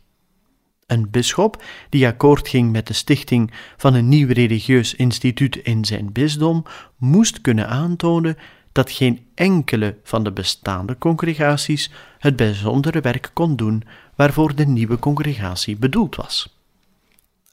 Een 0.86 1.10
bisschop 1.10 1.62
die 1.88 2.06
akkoord 2.06 2.48
ging 2.48 2.72
met 2.72 2.86
de 2.86 2.92
stichting 2.92 3.52
van 3.76 3.94
een 3.94 4.08
nieuw 4.08 4.32
religieus 4.32 4.94
instituut 4.94 5.56
in 5.56 5.84
zijn 5.84 6.12
bisdom, 6.12 6.64
moest 6.96 7.40
kunnen 7.40 7.68
aantonen 7.68 8.36
dat 8.72 8.90
geen 8.90 9.26
enkele 9.34 9.96
van 10.02 10.24
de 10.24 10.32
bestaande 10.32 10.98
congregaties 10.98 11.90
het 12.18 12.36
bijzondere 12.36 13.00
werk 13.00 13.30
kon 13.32 13.56
doen 13.56 13.82
waarvoor 14.16 14.54
de 14.54 14.66
nieuwe 14.66 14.98
congregatie 14.98 15.76
bedoeld 15.76 16.16
was. 16.16 16.58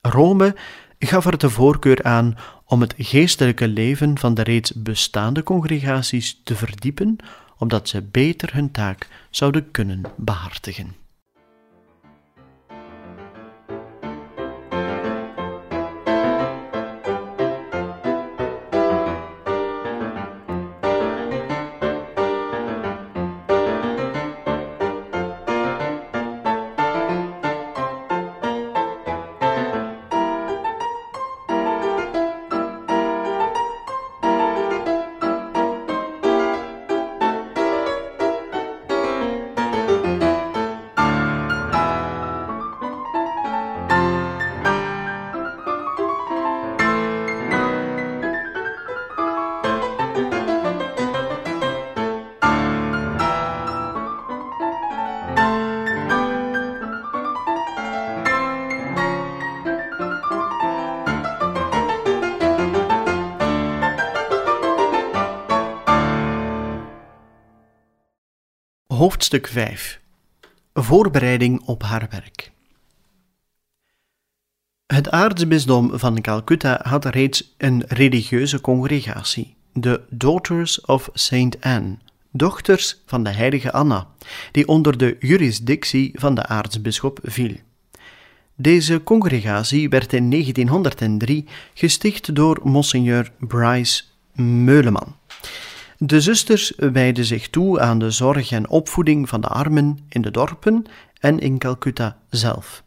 Rome 0.02 0.56
gaf 1.00 1.26
er 1.26 1.38
de 1.38 1.50
voorkeur 1.50 2.04
aan 2.04 2.38
om 2.66 2.82
het 2.82 2.94
geestelijke 2.98 3.68
leven 3.68 4.18
van 4.18 4.34
de 4.34 4.42
reeds 4.42 4.72
bestaande 4.72 5.44
congregaties 5.44 6.42
te 6.44 6.56
verdiepen, 6.56 7.18
omdat 7.58 7.90
ze 7.90 8.02
beter 8.02 8.54
hun 8.54 8.72
taak 8.72 9.08
zouden 9.30 9.72
kunnen 9.72 10.02
behartigen. 10.18 11.05
Hoofdstuk 68.96 69.48
5 69.48 70.00
Voorbereiding 70.74 71.62
op 71.66 71.84
haar 71.84 72.08
werk. 72.10 72.52
Het 74.86 75.10
aartsbisdom 75.10 76.00
van 76.00 76.22
Calcutta 76.22 76.80
had 76.84 77.06
reeds 77.06 77.54
een 77.58 77.84
religieuze 77.88 78.62
congregatie, 78.62 79.56
de 79.74 80.02
Daughters 80.10 80.82
of 80.82 81.10
Saint 81.14 81.62
Anne, 81.62 81.98
dochters 82.32 83.02
van 83.06 83.24
de 83.24 83.30
heilige 83.30 83.72
Anna, 83.72 84.08
die 84.52 84.68
onder 84.68 84.98
de 84.98 85.16
jurisdictie 85.20 86.12
van 86.14 86.36
de 86.36 86.46
aartsbisschop 86.46 87.20
viel. 87.24 87.56
Deze 88.56 89.04
congregatie 89.04 89.90
werd 89.90 90.14
in 90.14 90.30
1903 90.30 91.46
gesticht 91.74 92.36
door 92.36 92.60
Monseigneur 92.64 93.32
Bryce 93.40 94.04
Meuleman. 94.34 95.16
De 95.98 96.22
zusters 96.22 96.74
wijden 96.76 97.26
zich 97.26 97.50
toe 97.50 97.80
aan 97.80 98.00
de 98.00 98.12
zorg 98.12 98.52
en 98.52 98.70
opvoeding 98.70 99.30
van 99.30 99.42
de 99.42 99.48
armen 99.48 99.98
in 100.10 100.22
de 100.22 100.32
dorpen 100.32 100.86
en 101.20 101.40
in 101.40 101.58
Calcutta 101.58 102.18
zelf. 102.30 102.84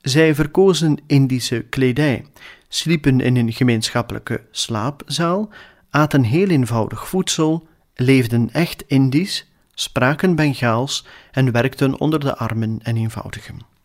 Zij 0.00 0.34
verkozen 0.34 0.98
Indische 1.06 1.60
kledij, 1.70 2.24
sliepen 2.68 3.20
in 3.20 3.36
een 3.36 3.52
gemeenschappelijke 3.52 4.44
slaapzaal, 4.50 5.48
aten 5.90 6.22
heel 6.22 6.48
eenvoudig 6.48 7.08
voedsel, 7.08 7.68
leefden 7.94 8.52
echt 8.52 8.84
Indisch, 8.86 9.50
spraken 9.74 10.34
Bengaals 10.34 11.06
en 11.30 11.52
werkten 11.52 12.00
onder 12.00 12.20
de 12.20 12.36
armen 12.36 12.78
en 12.82 12.96
eenvoudigen. 12.96 13.75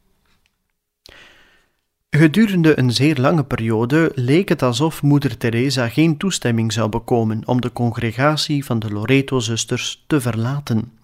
Gedurende 2.18 2.80
een 2.80 2.92
zeer 2.92 3.18
lange 3.18 3.44
periode 3.44 4.12
leek 4.16 4.50
het 4.50 4.62
alsof 4.62 5.02
moeder 5.02 5.38
Teresa 5.38 5.90
geen 5.90 6.18
toestemming 6.18 6.74
zou 6.74 6.90
bekomen 6.90 7.48
om 7.48 7.62
de 7.62 7.74
congregatie 7.74 8.66
van 8.66 8.80
de 8.80 8.92
Loreto-zusters 8.92 10.04
te 10.08 10.22
verlaten, 10.22 10.98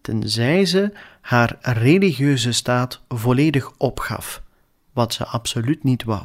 tenzij 0.00 0.64
ze 0.64 0.92
haar 1.20 1.56
religieuze 1.60 2.52
staat 2.52 3.02
volledig 3.08 3.72
opgaf, 3.76 4.42
wat 4.92 5.14
ze 5.14 5.24
absoluut 5.24 5.84
niet 5.84 6.04
wou. 6.04 6.22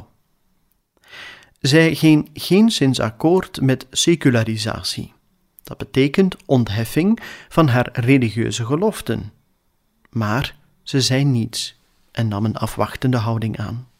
Zij 1.60 1.94
ging 1.94 2.30
geen 2.34 2.70
sinds 2.70 3.00
akkoord 3.00 3.60
met 3.60 3.86
secularisatie. 3.90 5.12
Dat 5.62 5.78
betekent 5.78 6.36
ontheffing 6.46 7.18
van 7.48 7.68
haar 7.68 7.88
religieuze 7.92 8.64
geloften. 8.64 9.32
Maar 10.10 10.56
ze 10.82 11.00
zei 11.00 11.24
niets 11.24 11.80
en 12.12 12.28
nam 12.28 12.44
een 12.44 12.56
afwachtende 12.56 13.16
houding 13.16 13.58
aan. 13.58 13.90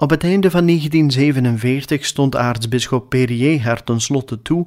Op 0.00 0.10
het 0.10 0.24
einde 0.24 0.50
van 0.50 0.66
1947 0.66 2.04
stond 2.04 2.36
aartsbisschop 2.36 3.08
Perrier 3.08 3.62
haar 3.62 3.84
tenslotte 3.84 4.42
toe 4.42 4.66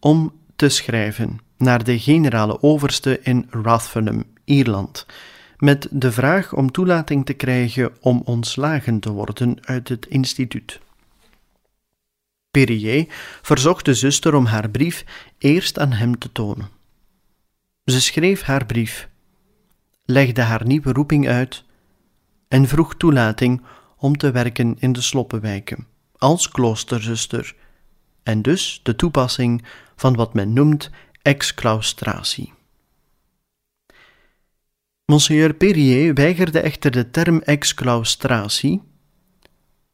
om 0.00 0.32
te 0.56 0.68
schrijven 0.68 1.40
naar 1.56 1.84
de 1.84 1.98
generale 1.98 2.62
overste 2.62 3.20
in 3.22 3.46
Rathdrum, 3.50 4.24
Ierland, 4.44 5.06
met 5.56 5.88
de 5.90 6.12
vraag 6.12 6.52
om 6.52 6.70
toelating 6.70 7.26
te 7.26 7.32
krijgen 7.32 7.92
om 8.00 8.22
ontslagen 8.24 9.00
te 9.00 9.10
worden 9.10 9.58
uit 9.60 9.88
het 9.88 10.06
instituut. 10.06 10.80
Perrier 12.50 13.06
verzocht 13.42 13.84
de 13.84 13.94
zuster 13.94 14.34
om 14.34 14.46
haar 14.46 14.70
brief 14.70 15.04
eerst 15.38 15.78
aan 15.78 15.92
hem 15.92 16.18
te 16.18 16.32
tonen. 16.32 16.68
Ze 17.84 18.00
schreef 18.00 18.42
haar 18.42 18.66
brief, 18.66 19.08
legde 20.04 20.42
haar 20.42 20.66
nieuwe 20.66 20.92
roeping 20.92 21.28
uit 21.28 21.64
en 22.48 22.68
vroeg 22.68 22.94
toelating 22.96 23.62
om 24.04 24.16
te 24.16 24.30
werken 24.30 24.76
in 24.78 24.92
de 24.92 25.00
sloppenwijken 25.00 25.86
als 26.16 26.48
kloosterzuster 26.48 27.54
en 28.22 28.42
dus 28.42 28.80
de 28.82 28.96
toepassing 28.96 29.64
van 29.96 30.14
wat 30.14 30.34
men 30.34 30.52
noemt 30.52 30.90
exclaustratie. 31.22 32.52
Monseigneur 35.04 35.54
Perrier 35.54 36.14
weigerde 36.14 36.60
echter 36.60 36.90
de 36.90 37.10
term 37.10 37.40
exclaustratie 37.40 38.82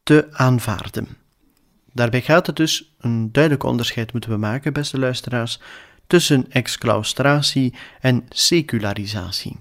te 0.03 0.27
aanvaarden. 0.31 1.07
Daarbij 1.93 2.21
gaat 2.21 2.47
het 2.47 2.55
dus, 2.55 2.93
een 2.99 3.31
duidelijk 3.31 3.63
onderscheid 3.63 4.11
moeten 4.11 4.29
we 4.29 4.37
maken, 4.37 4.73
beste 4.73 4.99
luisteraars, 4.99 5.59
tussen 6.07 6.51
exclaustratie 6.51 7.73
en 7.99 8.25
secularisatie. 8.29 9.59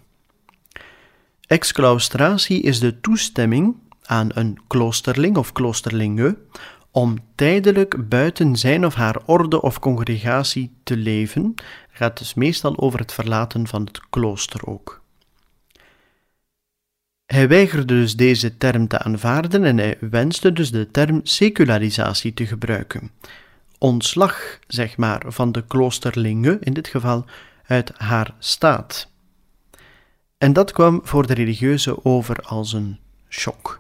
Exclaustratie 1.47 2.63
is 2.63 2.81
de 2.81 3.01
toestemming 3.01 3.89
aan 4.11 4.29
een 4.35 4.59
kloosterling 4.67 5.37
of 5.37 5.53
kloosterlinge 5.53 6.39
om 6.91 7.19
tijdelijk 7.35 8.09
buiten 8.09 8.57
zijn 8.57 8.87
of 8.87 8.95
haar 8.95 9.17
orde 9.25 9.63
of 9.63 9.79
congregatie 9.79 10.73
te 10.83 10.97
leven. 10.97 11.53
Het 11.55 11.65
gaat 11.91 12.19
dus 12.19 12.35
meestal 12.35 12.79
over 12.79 12.99
het 12.99 13.13
verlaten 13.13 13.67
van 13.67 13.85
het 13.85 14.01
klooster 14.11 14.67
ook. 14.67 15.03
Hij 17.27 17.49
weigerde 17.49 17.95
dus 17.95 18.17
deze 18.17 18.57
term 18.57 18.89
te 18.89 18.99
aanvaarden 18.99 19.65
en 19.65 19.79
hij 19.79 19.97
wenste 20.01 20.53
dus 20.53 20.71
de 20.71 20.91
term 20.91 21.21
secularisatie 21.23 22.35
te 22.35 22.47
gebruiken. 22.47 23.11
Ontslag, 23.79 24.59
zeg 24.67 24.97
maar, 24.97 25.23
van 25.27 25.53
de 25.53 25.65
kloosterlinge, 25.67 26.57
in 26.61 26.73
dit 26.73 26.89
geval, 26.89 27.25
uit 27.67 27.93
haar 27.97 28.35
staat. 28.39 29.11
En 30.39 30.53
dat 30.53 30.73
kwam 30.73 31.01
voor 31.05 31.27
de 31.27 31.35
religieuze 31.35 32.05
over 32.05 32.37
als 32.43 32.73
een 32.73 32.99
shock. 33.29 33.80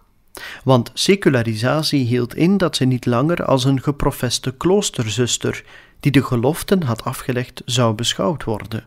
Want 0.64 0.90
secularisatie 0.94 2.04
hield 2.04 2.34
in 2.34 2.56
dat 2.56 2.76
ze 2.76 2.84
niet 2.84 3.06
langer 3.06 3.44
als 3.44 3.64
een 3.64 3.82
geprofeste 3.82 4.56
kloosterzuster, 4.56 5.64
die 6.00 6.12
de 6.12 6.22
geloften 6.22 6.82
had 6.82 7.04
afgelegd, 7.04 7.62
zou 7.64 7.94
beschouwd 7.94 8.44
worden. 8.44 8.84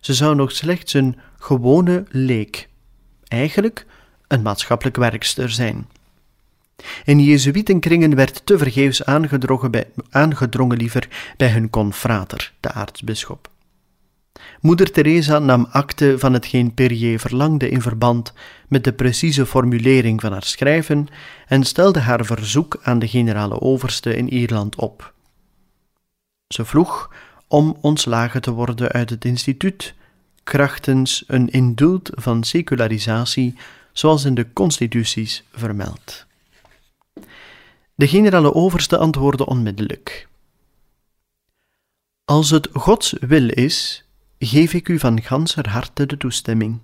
Ze 0.00 0.14
zou 0.14 0.34
nog 0.34 0.52
slechts 0.52 0.94
een 0.94 1.18
gewone 1.38 2.04
leek, 2.08 2.68
eigenlijk 3.28 3.86
een 4.26 4.42
maatschappelijk 4.42 4.96
werkster 4.96 5.50
zijn. 5.50 5.86
In 7.04 7.20
Jezuïtenkringen 7.20 8.14
werd 8.14 8.46
tevergeefs 8.46 9.04
aangedrongen, 9.04 9.70
bij, 9.70 9.90
aangedrongen 10.10 10.76
liever 10.76 11.08
bij 11.36 11.50
hun 11.50 11.70
confrater, 11.70 12.52
de 12.60 12.72
aartsbisschop. 12.72 13.50
Moeder 14.60 14.90
Teresa 14.90 15.38
nam 15.38 15.66
akte 15.70 16.18
van 16.18 16.32
hetgeen 16.32 16.74
Perrier 16.74 17.18
verlangde 17.18 17.68
in 17.68 17.80
verband 17.80 18.32
met 18.68 18.84
de 18.84 18.92
precieze 18.92 19.46
formulering 19.46 20.20
van 20.20 20.32
haar 20.32 20.42
schrijven 20.42 21.08
en 21.46 21.64
stelde 21.64 22.00
haar 22.00 22.24
verzoek 22.24 22.78
aan 22.82 22.98
de 22.98 23.08
generale 23.08 23.60
overste 23.60 24.16
in 24.16 24.28
Ierland 24.32 24.76
op. 24.76 25.12
Ze 26.48 26.64
vroeg 26.64 27.14
om 27.48 27.76
ontslagen 27.80 28.42
te 28.42 28.50
worden 28.50 28.88
uit 28.88 29.10
het 29.10 29.24
instituut, 29.24 29.94
krachtens 30.42 31.24
een 31.26 31.48
indult 31.48 32.10
van 32.12 32.44
secularisatie, 32.44 33.54
zoals 33.92 34.24
in 34.24 34.34
de 34.34 34.52
constituties 34.52 35.44
vermeld. 35.52 36.26
De 37.94 38.08
generale 38.08 38.54
overste 38.54 38.98
antwoordde 38.98 39.46
onmiddellijk: 39.46 40.28
Als 42.24 42.50
het 42.50 42.68
Gods 42.72 43.14
wil 43.20 43.48
is, 43.48 44.04
geef 44.46 44.74
ik 44.74 44.88
u 44.88 44.98
van 44.98 45.22
ganser 45.22 45.68
harte 45.68 46.06
de 46.06 46.16
toestemming. 46.16 46.78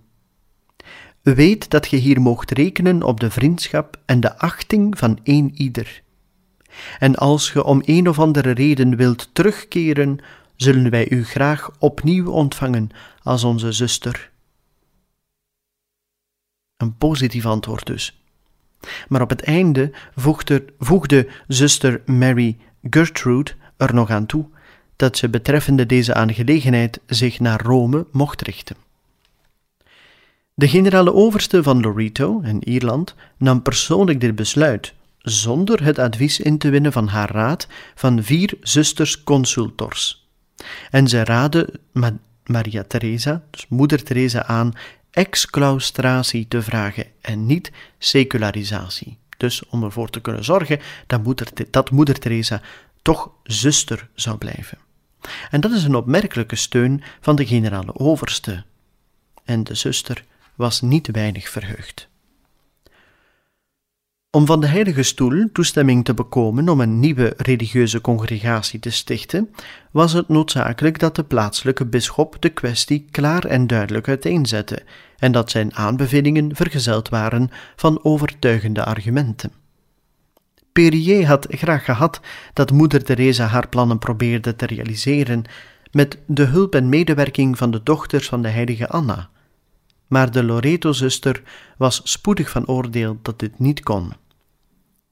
Weet 1.23 1.71
dat 1.71 1.89
je 1.89 1.97
hier 1.97 2.21
moogt 2.21 2.51
rekenen 2.51 3.03
op 3.03 3.21
de 3.21 3.31
vriendschap 3.31 4.01
en 4.05 4.21
de 4.21 4.39
achting 4.39 4.99
van 4.99 5.19
een 5.23 5.51
ieder. 5.55 6.03
En 6.99 7.15
als 7.15 7.51
ge 7.51 7.65
om 7.65 7.83
een 7.85 8.09
of 8.09 8.19
andere 8.19 8.51
reden 8.51 8.97
wilt 8.97 9.35
terugkeren, 9.35 10.19
zullen 10.57 10.91
wij 10.91 11.11
u 11.11 11.25
graag 11.25 11.71
opnieuw 11.79 12.31
ontvangen 12.31 12.89
als 13.23 13.45
onze 13.45 13.73
zuster. 13.73 14.31
Een 16.77 16.97
positief 16.97 17.47
antwoord 17.47 17.87
dus. 17.87 18.21
Maar 19.09 19.23
op 19.23 19.31
het 19.31 19.43
einde 19.43 19.93
voegde, 20.15 20.65
voegde 20.79 21.29
zuster 21.49 22.03
Mary 22.05 22.57
Gertrude 22.83 23.53
er 23.77 23.95
nog 23.95 24.11
aan 24.11 24.27
toe 24.27 24.49
dat 24.97 25.17
ze 25.17 25.29
betreffende 25.29 25.87
deze 25.87 26.15
aangelegenheid 26.15 27.01
zich 27.07 27.41
naar 27.41 27.63
Rome 27.63 28.07
mocht 28.13 28.43
richten. 28.43 28.77
De 30.55 30.69
generale 30.69 31.15
overste 31.15 31.63
van 31.63 31.81
Loreto 31.81 32.41
in 32.41 32.69
Ierland 32.69 33.15
nam 33.37 33.63
persoonlijk 33.63 34.21
dit 34.21 34.35
besluit, 34.35 34.95
zonder 35.19 35.85
het 35.85 35.99
advies 35.99 36.41
in 36.41 36.59
te 36.59 36.69
winnen 36.71 36.93
van 36.93 37.09
haar 37.09 37.31
raad 37.31 37.67
van 37.95 38.23
vier 38.23 38.55
zusters 38.61 39.23
consultors. 39.23 40.29
En 40.91 41.09
zij 41.09 41.23
raadde 41.23 41.69
Maria 42.45 42.83
Theresa, 42.83 43.43
dus 43.51 43.67
moeder 43.69 44.03
Teresa, 44.03 44.47
aan 44.47 44.73
exclaustratie 45.11 46.49
te 46.49 46.63
vragen 46.63 47.07
en 47.21 47.47
niet 47.47 47.73
secularisatie. 47.99 49.19
Dus 49.37 49.67
om 49.67 49.85
ervoor 49.85 50.11
te 50.11 50.21
kunnen 50.21 50.45
zorgen 50.45 50.81
dat 51.07 51.23
moeder, 51.23 51.49
dat 51.71 51.91
moeder 51.91 52.19
Teresa 52.19 52.61
toch 53.03 53.31
zuster 53.43 54.09
zou 54.15 54.37
blijven. 54.37 54.79
En 55.51 55.61
dat 55.61 55.73
is 55.73 55.85
een 55.85 55.95
opmerkelijke 55.95 56.57
steun 56.57 57.03
van 57.21 57.37
de 57.37 57.47
generale 57.47 57.95
overste. 57.95 58.65
En 59.45 59.65
de 59.65 59.75
zuster 59.75 60.25
was 60.55 60.81
niet 60.81 61.11
weinig 61.11 61.49
verheugd. 61.49 62.09
Om 64.31 64.47
van 64.47 64.61
de 64.61 64.67
Heilige 64.67 65.03
Stoel 65.03 65.49
toestemming 65.53 66.05
te 66.05 66.15
bekomen 66.15 66.69
om 66.69 66.81
een 66.81 67.01
nieuwe 67.01 67.35
religieuze 67.37 68.01
congregatie 68.01 68.79
te 68.79 68.91
stichten, 68.91 69.55
was 69.91 70.13
het 70.13 70.29
noodzakelijk 70.29 70.99
dat 70.99 71.17
de 71.17 71.25
plaatselijke 71.25 71.87
bisschop 71.87 72.37
de 72.41 72.49
kwestie 72.49 73.07
klaar 73.11 73.45
en 73.45 73.67
duidelijk 73.67 74.09
uiteenzette 74.09 74.83
en 75.19 75.33
dat 75.33 75.51
zijn 75.51 75.75
aanbevelingen 75.75 76.57
vergezeld 76.57 77.09
waren 77.09 77.51
van 77.77 78.05
overtuigende 78.05 78.85
argumenten. 78.85 79.53
Perrier 80.77 81.27
had 81.27 81.47
graag 81.51 81.85
gehad 81.85 82.21
dat 82.53 82.73
moeder 82.73 83.05
Teresa 83.05 83.47
haar 83.47 83.69
plannen 83.69 83.99
probeerde 83.99 84.57
te 84.57 84.67
realiseren 84.67 85.45
met 85.91 86.19
de 86.27 86.43
hulp 86.43 86.75
en 86.75 86.89
medewerking 86.89 87.59
van 87.59 87.71
de 87.71 87.83
dochters 87.83 88.29
van 88.29 88.43
de 88.43 88.49
heilige 88.49 88.89
Anna. 88.89 89.29
Maar 90.07 90.31
de 90.31 90.45
Loreto-zuster 90.45 91.43
was 91.77 92.01
spoedig 92.05 92.51
van 92.51 92.67
oordeel 92.67 93.19
dat 93.23 93.39
dit 93.39 93.59
niet 93.59 93.83
kon. 93.83 94.13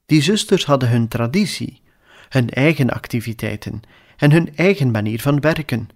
Die 0.07 0.23
zusters 0.23 0.65
hadden 0.65 0.89
hun 0.89 1.09
traditie, 1.09 1.81
hun 2.29 2.51
eigen 2.51 2.91
activiteiten 2.91 3.81
en 4.17 4.33
hun 4.33 4.57
eigen 4.57 4.91
manier 4.91 5.21
van 5.21 5.41
werken. 5.41 5.89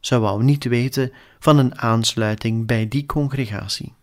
Ze 0.00 0.18
wou 0.18 0.42
niet 0.42 0.64
weten 0.64 1.12
van 1.38 1.58
een 1.58 1.78
aansluiting 1.78 2.66
bij 2.66 2.88
die 2.88 3.06
congregatie. 3.06 3.94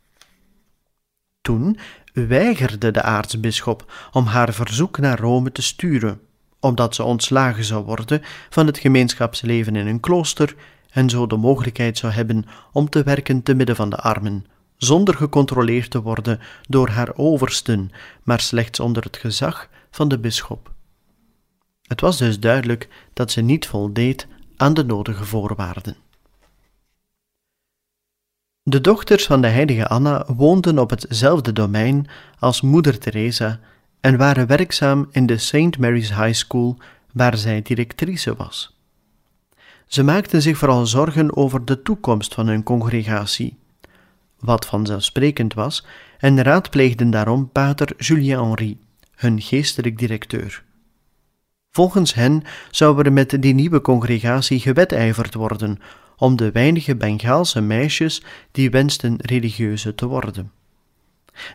Toen 1.41 1.77
weigerde 2.13 2.91
de 2.91 3.01
aartsbisschop 3.01 3.91
om 4.11 4.25
haar 4.25 4.53
verzoek 4.53 4.97
naar 4.97 5.19
Rome 5.19 5.51
te 5.51 5.61
sturen, 5.61 6.21
omdat 6.59 6.95
ze 6.95 7.03
ontslagen 7.03 7.63
zou 7.63 7.85
worden 7.85 8.21
van 8.49 8.65
het 8.65 8.77
gemeenschapsleven 8.77 9.75
in 9.75 9.87
een 9.87 9.99
klooster 9.99 10.55
en 10.91 11.09
zo 11.09 11.27
de 11.27 11.35
mogelijkheid 11.37 11.97
zou 11.97 12.13
hebben 12.13 12.45
om 12.71 12.89
te 12.89 13.03
werken 13.03 13.43
te 13.43 13.53
midden 13.53 13.75
van 13.75 13.89
de 13.89 13.97
armen, 13.97 14.45
zonder 14.77 15.15
gecontroleerd 15.15 15.91
te 15.91 16.01
worden 16.01 16.39
door 16.69 16.89
haar 16.89 17.15
oversten, 17.15 17.91
maar 18.23 18.39
slechts 18.39 18.79
onder 18.79 19.03
het 19.03 19.17
gezag 19.17 19.69
van 19.91 20.07
de 20.07 20.19
bisschop. 20.19 20.71
Het 21.87 22.01
was 22.01 22.17
dus 22.17 22.39
duidelijk 22.39 22.89
dat 23.13 23.31
ze 23.31 23.41
niet 23.41 23.67
voldeed 23.67 24.27
aan 24.57 24.73
de 24.73 24.83
nodige 24.83 25.25
voorwaarden. 25.25 25.95
De 28.71 28.81
dochters 28.81 29.25
van 29.25 29.41
de 29.41 29.47
heilige 29.47 29.87
Anna 29.87 30.25
woonden 30.27 30.79
op 30.79 30.89
hetzelfde 30.89 31.53
domein 31.53 32.07
als 32.39 32.61
moeder 32.61 32.99
Teresa 32.99 33.59
en 34.01 34.17
waren 34.17 34.47
werkzaam 34.47 35.07
in 35.11 35.25
de 35.25 35.37
St. 35.37 35.77
Mary's 35.77 36.09
High 36.09 36.33
School, 36.33 36.77
waar 37.13 37.37
zij 37.37 37.61
directrice 37.61 38.35
was. 38.35 38.77
Ze 39.87 40.03
maakten 40.03 40.41
zich 40.41 40.57
vooral 40.57 40.85
zorgen 40.85 41.35
over 41.35 41.65
de 41.65 41.81
toekomst 41.81 42.33
van 42.33 42.47
hun 42.47 42.63
congregatie, 42.63 43.57
wat 44.39 44.65
vanzelfsprekend 44.65 45.53
was, 45.53 45.85
en 46.17 46.43
raadpleegden 46.43 47.09
daarom 47.09 47.49
pater 47.49 47.93
Julien 47.97 48.39
Henri, 48.39 48.79
hun 49.15 49.41
geestelijk 49.41 49.97
directeur. 49.97 50.63
Volgens 51.71 52.13
hen 52.13 52.43
zou 52.69 53.03
er 53.03 53.13
met 53.13 53.41
die 53.41 53.53
nieuwe 53.53 53.81
congregatie 53.81 54.59
gewetijverd 54.59 55.33
worden 55.33 55.79
om 56.21 56.35
de 56.35 56.51
weinige 56.51 56.95
Bengaalse 56.95 57.61
meisjes 57.61 58.23
die 58.51 58.69
wensten 58.69 59.15
religieuze 59.17 59.95
te 59.95 60.05
worden. 60.05 60.51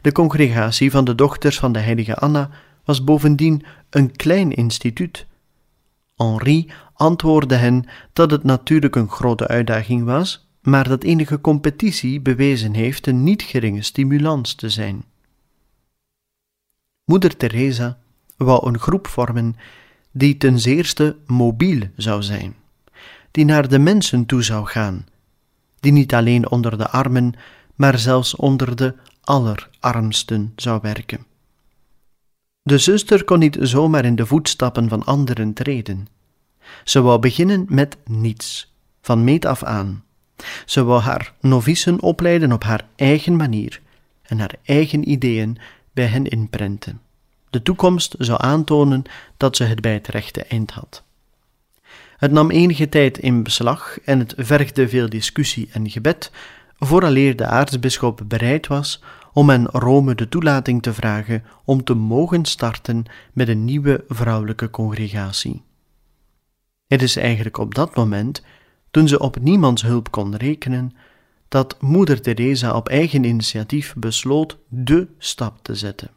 De 0.03 0.13
congregatie 0.13 0.91
van 0.91 1.05
de 1.05 1.15
dochters 1.15 1.59
van 1.59 1.73
de 1.73 1.79
heilige 1.79 2.17
Anna 2.17 2.51
was 2.85 3.05
bovendien 3.05 3.65
een 3.91 4.17
klein 4.17 4.53
instituut. 4.53 5.27
Henri 6.17 6.71
antwoordde 6.93 7.55
hen 7.55 7.85
dat 8.13 8.31
het 8.31 8.45
natuurlijk 8.45 8.97
een 8.97 9.11
grote 9.11 9.49
uitdaging 9.49 10.05
was, 10.05 10.49
maar 10.61 10.89
dat 10.89 11.03
enige 11.03 11.41
competitie 11.41 12.21
bewezen 12.21 12.75
heeft 12.75 13.07
een 13.07 13.23
niet 13.23 13.43
geringe 13.43 13.83
stimulans 13.83 14.55
te 14.55 14.69
zijn. 14.69 15.05
Moeder 17.05 17.37
Teresa 17.37 17.99
wou 18.37 18.69
een 18.69 18.79
groep 18.79 19.07
vormen 19.07 19.57
die 20.13 20.37
ten 20.37 20.61
zeerste 20.61 21.17
mobiel 21.27 21.83
zou 21.97 22.23
zijn, 22.23 22.55
die 23.37 23.45
naar 23.45 23.69
de 23.69 23.79
mensen 23.79 24.27
toe 24.27 24.43
zou 24.43 24.67
gaan, 24.67 25.07
die 25.81 25.93
niet 25.93 26.15
alleen 26.15 26.51
onder 26.51 26.79
de 26.79 26.89
armen, 26.89 27.35
maar 27.75 27.99
zelfs 27.99 28.35
onder 28.35 28.77
de 28.77 28.95
allerarmsten 29.21 30.53
zou 30.57 30.79
werken. 30.83 31.27
De 32.63 32.79
zuster 32.79 33.25
kon 33.25 33.39
niet 33.39 33.57
zomaar 33.61 34.05
in 34.05 34.17
de 34.17 34.27
voetstappen 34.27 34.89
van 34.89 35.05
anderen 35.05 35.53
treden. 35.53 36.09
Ze 36.85 37.01
wou 37.01 37.19
beginnen 37.19 37.67
met 37.69 37.97
niets, 38.05 38.73
van 39.01 39.25
meet 39.25 39.45
af 39.45 39.63
aan. 39.63 40.05
Ze 40.67 40.85
wou 40.85 41.01
haar 41.01 41.33
novicen 41.41 42.03
opleiden 42.03 42.53
op 42.53 42.63
haar 42.63 42.87
eigen 42.95 43.37
manier 43.37 43.81
en 44.23 44.39
haar 44.39 44.55
eigen 44.63 45.11
ideeën 45.11 45.59
bij 45.93 46.07
hen 46.07 46.27
inprenten. 46.27 47.01
De 47.51 47.63
toekomst 47.63 48.15
zou 48.19 48.43
aantonen 48.43 49.03
dat 49.37 49.57
ze 49.57 49.65
het 49.65 49.81
bij 49.81 49.93
het 49.93 50.07
rechte 50.07 50.43
eind 50.43 50.71
had. 50.71 51.06
Het 52.17 52.31
nam 52.31 52.51
enige 52.51 52.89
tijd 52.89 53.19
in 53.19 53.43
beslag 53.43 53.99
en 54.05 54.19
het 54.19 54.35
vergde 54.37 54.89
veel 54.89 55.09
discussie 55.09 55.69
en 55.73 55.91
gebed, 55.91 56.31
vooraleer 56.79 57.37
de 57.37 57.47
aartsbisschop 57.47 58.23
bereid 58.27 58.67
was 58.67 59.03
om 59.33 59.51
aan 59.51 59.67
Rome 59.67 60.15
de 60.15 60.29
toelating 60.29 60.83
te 60.83 60.93
vragen 60.93 61.45
om 61.65 61.85
te 61.85 61.95
mogen 61.95 62.45
starten 62.45 63.05
met 63.33 63.49
een 63.49 63.65
nieuwe 63.65 64.05
vrouwelijke 64.09 64.71
congregatie. 64.71 65.63
Het 66.87 67.03
is 67.03 67.17
eigenlijk 67.17 67.59
op 67.59 67.75
dat 67.75 67.97
moment, 67.97 68.43
toen 68.91 69.09
ze 69.09 69.19
op 69.19 69.41
niemands 69.41 69.83
hulp 69.83 70.11
kon 70.11 70.37
rekenen, 70.37 70.97
dat 71.49 71.77
moeder 71.81 72.21
Teresa 72.21 72.77
op 72.77 72.89
eigen 72.89 73.25
initiatief 73.25 73.95
besloot 73.97 74.59
de 74.69 75.09
stap 75.19 75.59
te 75.63 75.75
zetten. 75.75 76.11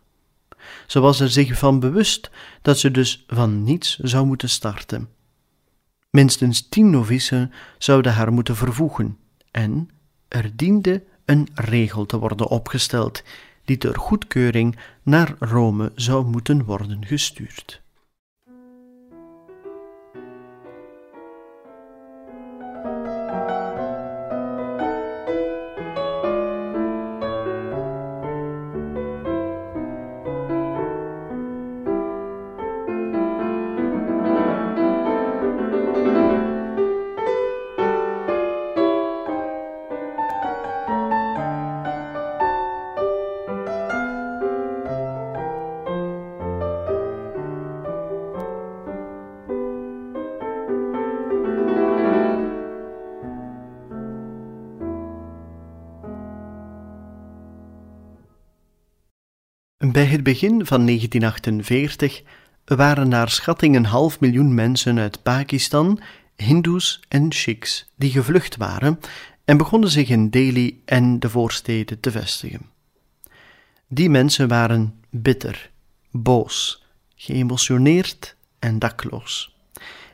Ze 0.87 0.99
was 0.99 1.19
er 1.19 1.29
zich 1.29 1.57
van 1.57 1.79
bewust 1.79 2.31
dat 2.61 2.79
ze 2.79 2.91
dus 2.91 3.23
van 3.27 3.63
niets 3.63 3.97
zou 3.97 4.25
moeten 4.25 4.49
starten. 4.49 5.09
Minstens 6.09 6.69
tien 6.69 6.89
novicen 6.89 7.51
zouden 7.77 8.13
haar 8.13 8.33
moeten 8.33 8.55
vervoegen 8.55 9.17
en 9.51 9.89
er 10.27 10.55
diende 10.55 11.03
een 11.25 11.47
regel 11.53 12.05
te 12.05 12.17
worden 12.17 12.47
opgesteld 12.47 13.23
die 13.65 13.77
ter 13.77 13.97
goedkeuring 13.97 14.77
naar 15.03 15.35
Rome 15.39 15.91
zou 15.95 16.25
moeten 16.25 16.65
worden 16.65 17.05
gestuurd. 17.05 17.81
Bij 59.87 60.05
het 60.05 60.23
begin 60.23 60.65
van 60.65 60.85
1948 60.85 62.21
waren 62.65 63.09
naar 63.09 63.29
schatting 63.29 63.75
een 63.75 63.85
half 63.85 64.19
miljoen 64.19 64.53
mensen 64.53 64.99
uit 64.99 65.23
Pakistan, 65.23 65.99
Hindoes 66.35 67.01
en 67.07 67.31
Sikhs 67.31 67.89
die 67.95 68.11
gevlucht 68.11 68.57
waren 68.57 68.99
en 69.45 69.57
begonnen 69.57 69.89
zich 69.89 70.09
in 70.09 70.29
Delhi 70.29 70.81
en 70.85 71.19
de 71.19 71.29
voorsteden 71.29 71.99
te 71.99 72.11
vestigen. 72.11 72.61
Die 73.87 74.09
mensen 74.09 74.47
waren 74.47 74.93
bitter, 75.09 75.69
boos, 76.11 76.85
geëmotioneerd 77.15 78.35
en 78.59 78.79
dakloos. 78.79 79.55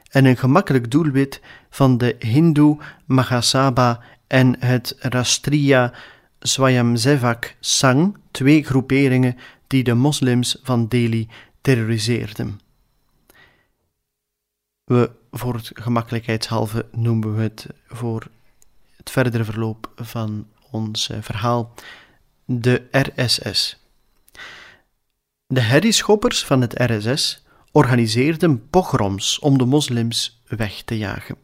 En 0.09 0.25
een 0.25 0.37
gemakkelijk 0.37 0.91
doelwit 0.91 1.41
van 1.69 1.97
de 1.97 2.15
Hindoe 2.19 2.77
Mahasabha 3.05 3.99
en 4.27 4.55
het 4.59 4.95
Rastriya 4.99 5.93
Swayamsevak 6.39 7.55
Sangh, 7.59 8.15
twee 8.31 8.63
groeperingen 8.63 9.37
die 9.67 9.83
de 9.83 9.93
moslims 9.93 10.57
van 10.63 10.87
Delhi 10.87 11.27
terroriseerden. 11.61 12.59
We, 14.83 15.11
voor 15.31 15.53
het 15.53 15.71
gemakkelijkheidshalve 15.73 16.85
noemen 16.91 17.35
we 17.35 17.41
het 17.41 17.67
voor 17.87 18.27
het 18.97 19.09
verdere 19.09 19.43
verloop 19.43 19.91
van 19.95 20.47
ons 20.71 21.09
eh, 21.09 21.17
verhaal 21.21 21.73
de 22.45 22.87
RSS. 22.91 23.79
De 25.47 25.61
herrieschoppers 25.61 26.45
van 26.45 26.61
het 26.61 26.73
RSS 26.73 27.43
organiseerden 27.71 28.69
pogroms 28.69 29.39
om 29.39 29.57
de 29.57 29.65
moslims 29.65 30.41
weg 30.47 30.81
te 30.81 30.97
jagen. 30.97 31.37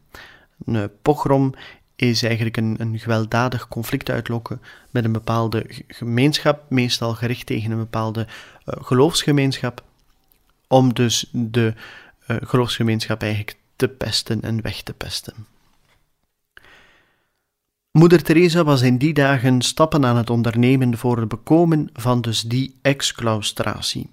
Een 0.66 0.92
pogrom 1.02 1.54
is 2.02 2.24
eigenlijk 2.24 2.58
een, 2.58 2.76
een 2.80 3.00
gewelddadig 3.00 3.68
conflict 3.68 4.10
uitlokken 4.10 4.62
met 4.90 5.06
een 5.06 5.12
bepaalde 5.12 5.66
gemeenschap, 5.88 6.70
meestal 6.70 7.14
gericht 7.14 7.46
tegen 7.46 7.72
een 7.72 7.78
bepaalde 7.78 8.22
uh, 8.22 8.84
geloofsgemeenschap, 8.84 9.84
om 10.68 10.94
dus 10.94 11.30
de 11.32 11.74
uh, 12.28 12.38
geloofsgemeenschap 12.42 13.22
eigenlijk 13.22 13.56
te 13.76 13.88
pesten 13.88 14.42
en 14.42 14.62
weg 14.62 14.82
te 14.82 14.94
pesten. 14.94 15.34
Moeder 17.92 18.24
Teresa 18.24 18.64
was 18.64 18.82
in 18.82 18.98
die 18.98 19.14
dagen 19.14 19.62
stappen 19.62 20.06
aan 20.06 20.18
het 20.18 20.30
ondernemen 20.30 20.98
voor 20.98 21.18
het 21.18 21.28
bekomen 21.28 21.90
van 21.94 22.22
dus 22.22 22.42
die 22.42 22.80
exclaustratie. 22.82 24.10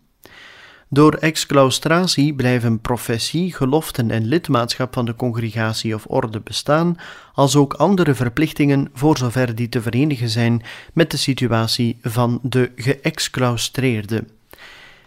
Door 0.91 1.15
exclaustratie 1.15 2.35
blijven 2.35 2.81
professie, 2.81 3.55
geloften 3.55 4.11
en 4.11 4.27
lidmaatschap 4.27 4.95
van 4.95 5.05
de 5.05 5.15
congregatie 5.15 5.95
of 5.95 6.05
orde 6.07 6.41
bestaan, 6.41 6.97
als 7.35 7.57
ook 7.57 7.75
andere 7.75 8.15
verplichtingen 8.15 8.91
voor 8.93 9.17
zover 9.17 9.55
die 9.55 9.69
te 9.69 9.83
verenigen 9.83 10.29
zijn 10.29 10.63
met 10.93 11.11
de 11.11 11.17
situatie 11.17 11.99
van 12.03 12.41
de 12.43 12.73
geëxclaustreerde. 12.77 14.25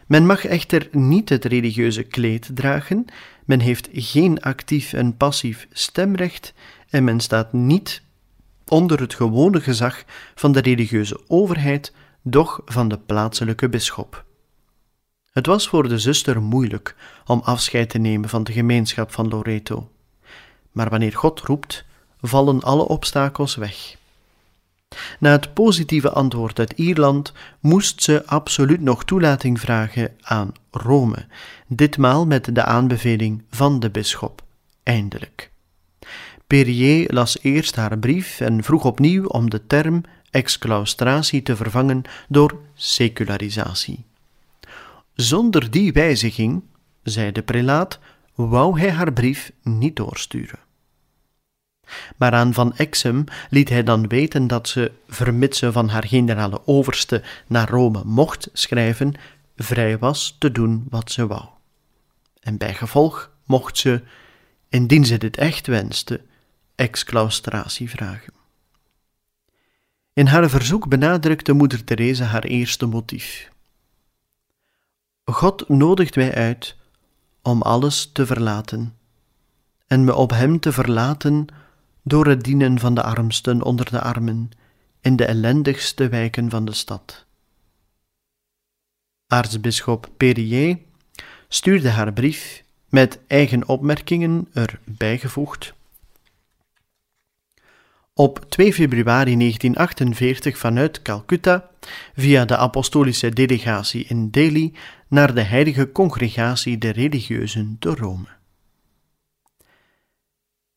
Men 0.08 0.26
mag 0.26 0.46
echter 0.46 0.88
niet 0.91 1.30
het 1.30 1.46
religieuze 1.46 2.04
kleed 2.04 2.50
dragen, 2.54 3.06
men 3.46 3.60
heeft 3.60 3.89
geen 3.91 4.41
actief 4.41 4.94
en 4.94 5.17
passief 5.17 5.67
stemrecht 5.72 6.54
en 6.89 7.04
men 7.04 7.20
staat 7.20 7.54
niet 7.54 8.02
onder 8.67 9.00
het 9.00 9.13
gewone 9.13 9.62
gezag 9.62 10.04
van 10.36 10.52
de 10.52 10.62
religieuze 10.62 11.20
overheid, 11.28 11.94
doch 12.22 12.62
van 12.65 12.88
de 12.88 12.98
plaatselijke 12.98 13.70
bisschop. 13.70 14.24
Het 15.32 15.46
was 15.46 15.67
voor 15.67 15.88
de 15.88 16.00
zuster 16.00 16.41
moeilijk 16.41 16.96
om 17.26 17.41
afscheid 17.44 17.89
te 17.89 17.98
nemen 17.98 18.30
van 18.30 18.44
de 18.44 18.52
gemeenschap 18.52 19.12
van 19.12 19.28
Loreto. 19.28 19.89
Maar 20.72 20.89
wanneer 20.89 21.15
God 21.15 21.39
roept, 21.39 21.86
vallen 22.22 22.62
alle 22.62 22.88
obstakels 22.88 23.56
weg. 23.56 23.96
Na 25.20 25.32
het 25.32 25.54
positieve 25.54 26.10
antwoord 26.10 26.60
uit 26.60 26.72
Ierland 26.72 27.34
moest 27.60 28.04
ze 28.04 28.26
absoluut 28.26 28.82
nog 28.82 29.04
toelating 29.04 29.60
vragen 29.60 30.15
aan 30.22 30.52
Rome, 30.72 31.26
ditmaal 31.67 32.26
met 32.26 32.56
de 32.56 32.63
aanbeveling 32.63 33.44
van 33.50 33.80
de 33.80 33.89
bisschop. 33.89 34.44
Eindelijk. 34.84 35.52
Perrier 36.48 37.13
las 37.13 37.38
eerst 37.41 37.76
haar 37.76 37.98
brief 37.98 38.39
en 38.39 38.63
vroeg 38.63 38.86
opnieuw 38.86 39.26
om 39.26 39.50
de 39.50 39.67
term 39.67 40.04
exclaustratie 40.32 41.44
te 41.44 41.56
vervangen 41.56 42.02
door 42.28 42.60
secularisatie. 42.74 44.10
Zonder 45.13 45.71
die 45.71 45.93
wijziging, 45.93 46.63
zei 47.04 47.32
de 47.32 47.41
prelaat, 47.41 48.00
wou 48.36 48.80
hij 48.80 48.91
haar 48.91 49.13
brief 49.13 49.52
niet 49.63 49.95
doorsturen. 49.95 50.60
Maar 52.17 52.34
aan 52.34 52.54
Van 52.54 52.76
Exem 52.76 53.24
liet 53.50 53.69
hij 53.69 53.84
dan 53.84 54.08
weten 54.08 54.47
dat 54.47 54.67
ze, 54.67 54.91
vermits 55.08 55.58
ze 55.58 55.71
van 55.71 55.89
haar 55.89 56.06
generale 56.08 56.62
overste 56.65 57.24
naar 57.47 57.69
Rome 57.69 58.02
mocht 58.06 58.50
schrijven, 58.54 59.13
vrij 59.56 59.97
was 59.97 60.36
te 60.39 60.52
doen 60.52 60.86
wat 60.89 61.12
ze 61.12 61.28
wou. 61.28 61.45
En 62.39 62.58
bij 62.58 62.74
gevolg 62.74 63.32
mocht 63.45 63.78
ze, 63.78 64.02
indien 64.69 65.06
ze 65.06 65.17
dit 65.17 65.38
echt 65.38 65.67
wenste, 65.67 66.21
exclaustratie 66.76 67.89
vragen. 67.89 68.34
In 70.13 70.26
haar 70.26 70.50
verzoek 70.50 70.88
benadrukte 70.88 71.54
moeder 71.54 71.84
Teresa 71.84 72.26
haar 72.26 72.43
eerste 72.43 72.86
motief. 72.86 73.50
God 75.32 75.70
nodigt 75.70 76.15
mij 76.15 76.34
uit 76.34 76.76
om 77.41 77.62
alles 77.62 78.10
te 78.13 78.26
verlaten 78.26 78.96
en 79.88 80.04
me 80.04 80.15
op 80.15 80.30
Hem 80.30 80.60
te 80.60 80.72
verlaten 80.72 81.46
door 82.04 82.28
het 82.28 82.44
dienen 82.44 82.80
van 82.80 82.94
de 82.96 83.04
armsten 83.04 83.62
onder 83.62 83.91
de 83.91 84.02
armen 84.02 84.50
in 85.02 85.15
de 85.15 85.26
ellendigste 85.26 86.10
wijken 86.10 86.50
van 86.50 86.65
de 86.65 86.74
stad. 86.74 87.26
Aartsbisschop 89.28 90.10
Perier 90.17 90.78
stuurde 91.48 91.89
haar 91.89 92.13
brief 92.13 92.63
met 92.89 93.20
eigen 93.28 93.67
opmerkingen 93.67 94.48
erbij 94.54 95.17
gevoegd. 95.17 95.74
Op 98.13 98.46
2 98.50 98.74
februari 98.74 99.38
1948 99.38 100.58
vanuit 100.58 101.02
Calcutta, 101.02 101.70
via 102.15 102.46
de 102.46 102.58
apostolische 102.58 103.30
delegatie 103.30 104.06
in 104.06 104.30
Delhi, 104.30 104.74
naar 105.12 105.34
de 105.34 105.41
heilige 105.41 105.91
congregatie 105.91 106.78
der 106.78 106.93
religieuzen 106.93 107.76
te 107.80 107.95
Rome. 107.95 108.28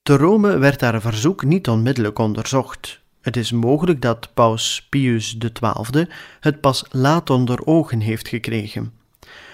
Te 0.03 0.17
Rome 0.17 0.59
werd 0.59 0.81
haar 0.81 1.01
verzoek 1.01 1.45
niet 1.45 1.69
onmiddellijk 1.69 2.19
onderzocht. 2.19 3.01
Het 3.21 3.37
is 3.37 3.53
mogelijk 3.53 4.03
dat 4.03 4.35
paus 4.35 4.87
Pius 4.91 5.37
XII 5.39 6.09
het 6.41 6.61
pas 6.61 6.85
laat 6.91 7.31
onder 7.31 7.67
ogen 7.67 8.01
heeft 8.01 8.29
gekregen. 8.29 8.93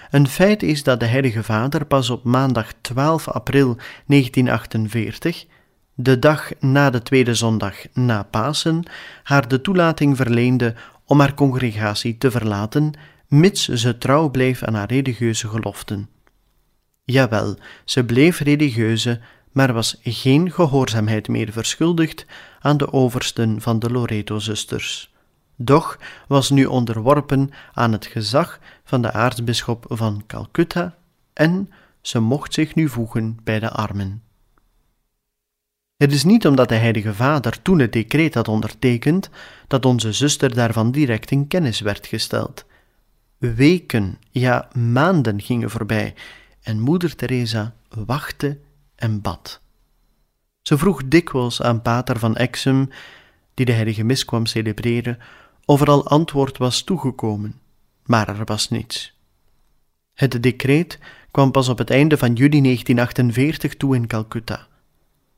Een 0.09 0.27
feit 0.27 0.63
is 0.63 0.83
dat 0.83 0.99
de 0.99 1.05
Heilige 1.05 1.43
Vader 1.43 1.85
pas 1.85 2.09
op 2.09 2.23
maandag 2.23 2.73
12 2.81 3.27
april 3.27 3.77
1948, 4.05 5.45
de 5.93 6.19
dag 6.19 6.51
na 6.59 6.89
de 6.89 7.01
tweede 7.03 7.35
zondag 7.35 7.75
na 7.93 8.23
Pasen, 8.23 8.83
haar 9.23 9.47
de 9.47 9.61
toelating 9.61 10.17
verleende 10.17 10.75
om 11.05 11.19
haar 11.19 11.33
congregatie 11.33 12.17
te 12.17 12.31
verlaten, 12.31 12.93
mits 13.31 13.67
ze 13.67 13.97
trouw 13.97 14.29
bleef 14.29 14.63
aan 14.63 14.73
haar 14.73 14.87
religieuze 14.87 15.47
geloften. 15.47 16.09
Jawel, 17.03 17.57
ze 17.85 18.05
bleef 18.05 18.39
religieuze, 18.39 19.19
maar 19.51 19.73
was 19.73 19.99
geen 20.03 20.51
gehoorzaamheid 20.51 21.27
meer 21.27 21.51
verschuldigd 21.51 22.25
aan 22.59 22.77
de 22.77 22.93
oversten 22.93 23.61
van 23.61 23.79
de 23.79 23.89
Loreto-zusters. 23.89 25.13
Doch 25.55 25.99
was 26.27 26.49
nu 26.49 26.65
onderworpen 26.65 27.49
aan 27.73 27.91
het 27.91 28.05
gezag 28.05 28.59
van 28.83 29.01
de 29.01 29.11
aartsbisschop 29.11 29.85
van 29.89 30.23
Calcutta 30.27 30.95
en 31.33 31.71
ze 32.01 32.19
mocht 32.19 32.53
zich 32.53 32.75
nu 32.75 32.89
voegen 32.89 33.37
bij 33.43 33.59
de 33.59 33.69
armen. 33.69 34.23
Het 35.97 36.11
is 36.11 36.23
niet 36.23 36.47
omdat 36.47 36.69
de 36.69 36.75
Heilige 36.75 37.13
Vader 37.13 37.61
toen 37.61 37.79
het 37.79 37.93
decreet 37.93 38.33
had 38.33 38.47
ondertekend 38.47 39.29
dat 39.67 39.85
onze 39.85 40.13
zuster 40.13 40.53
daarvan 40.53 40.91
direct 40.91 41.31
in 41.31 41.47
kennis 41.47 41.79
werd 41.79 42.07
gesteld. 42.07 42.65
Weken, 43.41 44.17
ja 44.29 44.67
maanden 44.73 45.41
gingen 45.41 45.69
voorbij 45.69 46.13
en 46.61 46.79
moeder 46.79 47.15
Teresa 47.15 47.75
wachtte 47.89 48.59
en 48.95 49.21
bad. 49.21 49.61
Ze 50.61 50.77
vroeg 50.77 51.01
dikwijls 51.05 51.61
aan 51.61 51.81
pater 51.81 52.19
van 52.19 52.35
Exum, 52.35 52.89
die 53.53 53.65
de 53.65 53.71
heilige 53.71 54.03
mis 54.03 54.25
kwam 54.25 54.45
celebreren, 54.45 55.17
of 55.65 55.81
er 55.81 55.89
al 55.89 56.07
antwoord 56.07 56.57
was 56.57 56.81
toegekomen, 56.81 57.59
maar 58.05 58.27
er 58.27 58.45
was 58.45 58.69
niets. 58.69 59.13
Het 60.13 60.43
decreet 60.43 60.99
kwam 61.31 61.51
pas 61.51 61.69
op 61.69 61.77
het 61.77 61.89
einde 61.89 62.17
van 62.17 62.33
juli 62.33 62.61
1948 62.61 63.75
toe 63.75 63.95
in 63.95 64.07
Calcutta. 64.07 64.67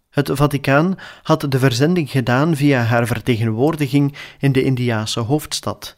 Het 0.09 0.29
Vaticaan 0.33 0.95
had 1.21 1.51
de 1.51 1.59
verzending 1.59 2.11
gedaan 2.11 2.55
via 2.55 2.81
haar 2.81 3.07
vertegenwoordiging 3.07 4.15
in 4.39 4.51
de 4.51 4.63
Indiase 4.63 5.19
hoofdstad. 5.19 5.97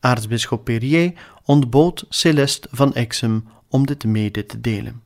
Aartsbisschop 0.00 0.64
Perrier 0.64 1.12
ontbood 1.44 2.04
Celeste 2.08 2.68
van 2.70 2.94
Exum 2.94 3.48
om 3.68 3.86
dit 3.86 4.04
mede 4.04 4.46
te 4.46 4.60
delen. 4.60 5.02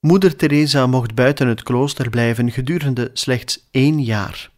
Moeder 0.00 0.36
Teresa 0.36 0.86
mocht 0.86 1.14
buiten 1.14 1.48
het 1.48 1.62
klooster 1.62 2.10
blijven 2.10 2.50
gedurende 2.50 3.10
slechts 3.12 3.66
één 3.70 4.02
jaar. 4.02 4.50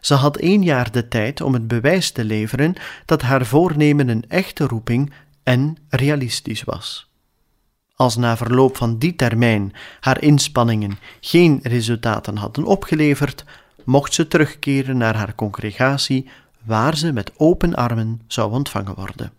Ze 0.00 0.14
had 0.14 0.36
één 0.36 0.62
jaar 0.62 0.92
de 0.92 1.08
tijd 1.08 1.40
om 1.40 1.52
het 1.52 1.68
bewijs 1.68 2.10
te 2.10 2.24
leveren 2.24 2.74
dat 3.04 3.22
haar 3.22 3.46
voornemen 3.46 4.08
een 4.08 4.24
echte 4.28 4.66
roeping 4.66 5.12
en 5.42 5.76
realistisch 5.88 6.64
was. 6.64 7.10
Als 7.94 8.16
na 8.16 8.36
verloop 8.36 8.76
van 8.76 8.98
die 8.98 9.16
termijn 9.16 9.72
haar 10.00 10.22
inspanningen 10.22 10.98
geen 11.20 11.60
resultaten 11.62 12.36
hadden 12.36 12.64
opgeleverd, 12.64 13.44
mocht 13.84 14.14
ze 14.14 14.28
terugkeren 14.28 14.96
naar 14.96 15.16
haar 15.16 15.34
congregatie, 15.34 16.28
waar 16.66 16.96
ze 16.96 17.12
met 17.12 17.32
open 17.36 17.74
armen 17.74 18.20
zou 18.26 18.52
ontvangen 18.52 18.94
worden. 18.94 19.32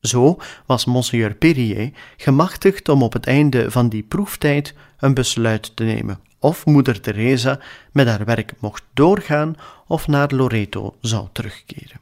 Zo 0.00 0.38
was 0.66 0.84
Monseigneur 0.84 1.34
Perrier 1.34 1.90
gemachtigd 2.16 2.88
om 2.88 3.02
op 3.02 3.12
het 3.12 3.26
einde 3.26 3.70
van 3.70 3.88
die 3.88 4.02
proeftijd 4.02 4.74
een 4.98 5.14
besluit 5.14 5.76
te 5.76 5.84
nemen 5.84 6.20
of 6.38 6.66
moeder 6.66 7.00
Teresa 7.00 7.60
met 7.92 8.06
haar 8.08 8.24
werk 8.24 8.54
mocht 8.58 8.82
doorgaan 8.92 9.54
of 9.86 10.06
naar 10.06 10.34
Loreto 10.34 10.96
zou 11.00 11.28
terugkeren. 11.32 12.00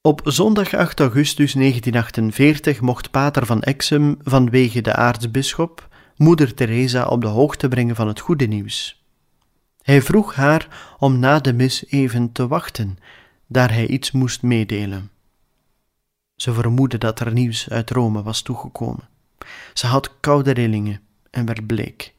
Op 0.00 0.20
zondag 0.24 0.74
8 0.74 1.00
augustus 1.00 1.52
1948 1.52 2.80
mocht 2.80 3.10
Pater 3.10 3.46
van 3.46 3.62
Exum 3.62 4.16
vanwege 4.22 4.80
de 4.80 4.94
aartsbisschop 4.94 5.88
moeder 6.16 6.54
Teresa 6.54 7.06
op 7.06 7.20
de 7.20 7.26
hoogte 7.26 7.68
brengen 7.68 7.96
van 7.96 8.08
het 8.08 8.20
goede 8.20 8.46
nieuws. 8.46 9.03
Hij 9.84 10.02
vroeg 10.02 10.34
haar 10.34 10.94
om 10.98 11.18
na 11.18 11.38
de 11.38 11.52
mis 11.52 11.86
even 11.86 12.32
te 12.32 12.46
wachten 12.46 12.98
daar 13.46 13.72
hij 13.72 13.86
iets 13.86 14.10
moest 14.10 14.42
meedelen. 14.42 15.10
Ze 16.36 16.52
vermoedde 16.52 16.98
dat 16.98 17.20
er 17.20 17.32
nieuws 17.32 17.68
uit 17.68 17.90
Rome 17.90 18.22
was 18.22 18.42
toegekomen. 18.42 19.08
Ze 19.74 19.86
had 19.86 20.20
koude 20.20 20.50
rillingen 20.50 21.00
en 21.30 21.46
werd 21.46 21.66
bleek. 21.66 22.14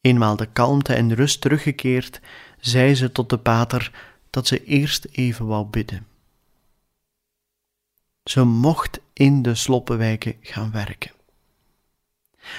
Eenmaal 0.00 0.36
de 0.36 0.46
kalmte 0.46 0.94
en 0.94 1.14
rust 1.14 1.40
teruggekeerd, 1.40 2.20
zei 2.60 2.94
ze 2.94 3.12
tot 3.12 3.30
de 3.30 3.38
pater 3.38 3.92
dat 4.30 4.46
ze 4.46 4.64
eerst 4.64 5.04
even 5.04 5.46
wou 5.46 5.66
bidden. 5.66 6.06
Ze 8.24 8.44
mocht 8.44 9.00
in 9.12 9.42
de 9.42 9.54
sloppenwijken 9.54 10.36
gaan 10.40 10.70
werken. 10.70 11.15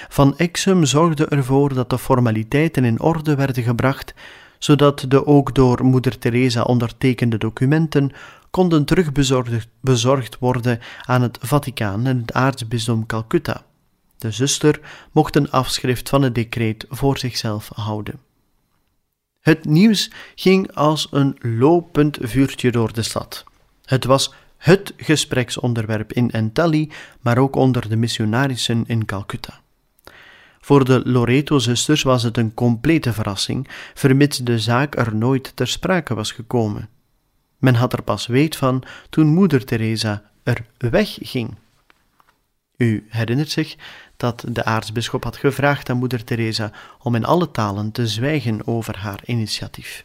Van 0.08 0.36
Exum 0.36 0.84
zorgde 0.84 1.26
ervoor 1.26 1.74
dat 1.74 1.90
de 1.90 1.98
formaliteiten 1.98 2.84
in 2.84 3.00
orde 3.00 3.34
werden 3.34 3.62
gebracht, 3.62 4.14
zodat 4.58 5.04
de 5.08 5.26
ook 5.26 5.54
door 5.54 5.84
moeder 5.84 6.18
Teresa 6.18 6.62
ondertekende 6.62 7.38
documenten 7.38 8.12
konden 8.50 8.84
terugbezorgd 8.84 10.38
worden 10.38 10.80
aan 11.04 11.22
het 11.22 11.38
Vaticaan 11.40 12.06
en 12.06 12.18
het 12.18 12.32
aartsbisdom 12.32 13.06
Calcutta. 13.06 13.64
De 14.18 14.30
zuster 14.30 14.80
mocht 15.12 15.36
een 15.36 15.50
afschrift 15.50 16.08
van 16.08 16.22
het 16.22 16.34
decreet 16.34 16.86
voor 16.88 17.18
zichzelf 17.18 17.70
houden. 17.74 18.20
Het 19.40 19.64
nieuws 19.64 20.10
ging 20.34 20.74
als 20.74 21.08
een 21.10 21.36
lopend 21.40 22.18
vuurtje 22.20 22.70
door 22.70 22.92
de 22.92 23.02
stad. 23.02 23.44
Het 23.84 24.04
was 24.04 24.34
het 24.56 24.92
gespreksonderwerp 24.96 26.12
in 26.12 26.30
Entelli, 26.30 26.90
maar 27.20 27.38
ook 27.38 27.56
onder 27.56 27.88
de 27.88 27.96
missionarissen 27.96 28.84
in 28.86 29.04
Calcutta. 29.04 29.60
Voor 30.68 30.84
de 30.84 31.00
Loreto-zusters 31.04 32.02
was 32.02 32.22
het 32.22 32.36
een 32.36 32.54
complete 32.54 33.12
verrassing, 33.12 33.68
vermits 33.94 34.38
de 34.38 34.58
zaak 34.58 34.96
er 34.96 35.14
nooit 35.14 35.52
ter 35.56 35.68
sprake 35.68 36.14
was 36.14 36.32
gekomen. 36.32 36.88
Men 37.58 37.74
had 37.74 37.92
er 37.92 38.02
pas 38.02 38.26
weet 38.26 38.56
van 38.56 38.82
toen 39.10 39.26
moeder 39.26 39.64
Teresa 39.64 40.22
er 40.42 40.66
wegging. 40.78 41.54
U 42.76 43.06
herinnert 43.08 43.50
zich 43.50 43.76
dat 44.16 44.44
de 44.48 44.64
aartsbisschop 44.64 45.24
had 45.24 45.36
gevraagd 45.36 45.90
aan 45.90 45.96
moeder 45.96 46.24
Teresa 46.24 46.72
om 47.02 47.14
in 47.14 47.24
alle 47.24 47.50
talen 47.50 47.90
te 47.90 48.06
zwijgen 48.06 48.66
over 48.66 48.98
haar 48.98 49.20
initiatief. 49.26 50.04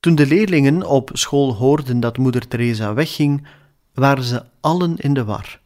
Toen 0.00 0.14
de 0.14 0.26
leerlingen 0.26 0.86
op 0.86 1.10
school 1.12 1.54
hoorden 1.54 2.00
dat 2.00 2.18
moeder 2.18 2.48
Teresa 2.48 2.94
wegging, 2.94 3.46
waren 3.94 4.24
ze 4.24 4.44
allen 4.60 4.96
in 4.96 5.14
de 5.14 5.24
war. 5.24 5.60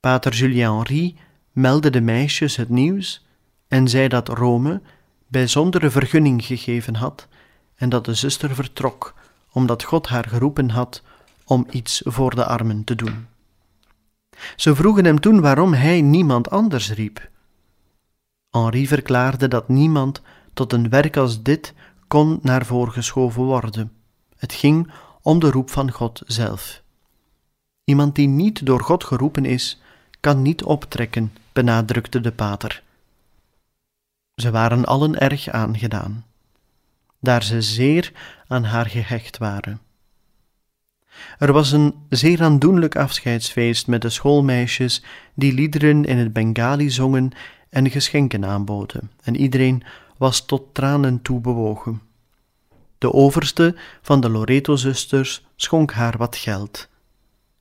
Pater 0.00 0.32
Julien 0.32 0.72
Henri 0.72 1.16
meldde 1.56 1.90
de 1.90 2.00
meisjes 2.00 2.56
het 2.56 2.68
nieuws 2.68 3.26
en 3.68 3.88
zei 3.88 4.08
dat 4.08 4.28
Rome 4.28 4.80
bijzondere 5.26 5.90
vergunning 5.90 6.44
gegeven 6.44 6.94
had 6.94 7.28
en 7.74 7.88
dat 7.88 8.04
de 8.04 8.14
zuster 8.14 8.54
vertrok, 8.54 9.14
omdat 9.52 9.82
God 9.82 10.06
haar 10.06 10.28
geroepen 10.28 10.70
had 10.70 11.02
om 11.44 11.66
iets 11.70 12.02
voor 12.04 12.34
de 12.34 12.44
armen 12.44 12.84
te 12.84 12.94
doen. 12.94 13.26
Ze 14.56 14.74
vroegen 14.74 15.04
hem 15.04 15.20
toen 15.20 15.40
waarom 15.40 15.72
hij 15.74 16.00
niemand 16.00 16.50
anders 16.50 16.90
riep. 16.92 17.30
Henri 18.50 18.86
verklaarde 18.86 19.48
dat 19.48 19.68
niemand 19.68 20.22
tot 20.54 20.72
een 20.72 20.88
werk 20.88 21.16
als 21.16 21.42
dit 21.42 21.74
kon 22.08 22.38
naar 22.42 22.66
voren 22.66 22.92
geschoven 22.92 23.42
worden. 23.42 23.92
Het 24.36 24.52
ging 24.52 24.90
om 25.22 25.38
de 25.38 25.50
roep 25.50 25.70
van 25.70 25.90
God 25.90 26.22
zelf. 26.26 26.82
Iemand 27.84 28.14
die 28.14 28.28
niet 28.28 28.66
door 28.66 28.80
God 28.80 29.04
geroepen 29.04 29.44
is, 29.44 29.80
kan 30.20 30.42
niet 30.42 30.62
optrekken, 30.62 31.32
benadrukte 31.56 32.20
de 32.20 32.32
pater. 32.32 32.82
Ze 34.34 34.50
waren 34.50 34.84
allen 34.84 35.18
erg 35.18 35.48
aangedaan, 35.48 36.24
daar 37.20 37.42
ze 37.42 37.62
zeer 37.62 38.12
aan 38.46 38.64
haar 38.64 38.86
gehecht 38.86 39.38
waren. 39.38 39.80
Er 41.38 41.52
was 41.52 41.72
een 41.72 41.94
zeer 42.08 42.42
aandoenlijk 42.42 42.96
afscheidsfeest 42.96 43.86
met 43.86 44.02
de 44.02 44.08
schoolmeisjes 44.08 45.04
die 45.34 45.52
liederen 45.52 46.04
in 46.04 46.18
het 46.18 46.32
Bengali 46.32 46.90
zongen 46.90 47.30
en 47.68 47.90
geschenken 47.90 48.44
aanboden, 48.44 49.10
en 49.22 49.36
iedereen 49.36 49.82
was 50.16 50.46
tot 50.46 50.74
tranen 50.74 51.22
toe 51.22 51.40
bewogen. 51.40 52.00
De 52.98 53.12
overste 53.12 53.76
van 54.02 54.20
de 54.20 54.30
Loreto-zusters 54.30 55.46
schonk 55.56 55.92
haar 55.92 56.16
wat 56.16 56.36
geld. 56.36 56.88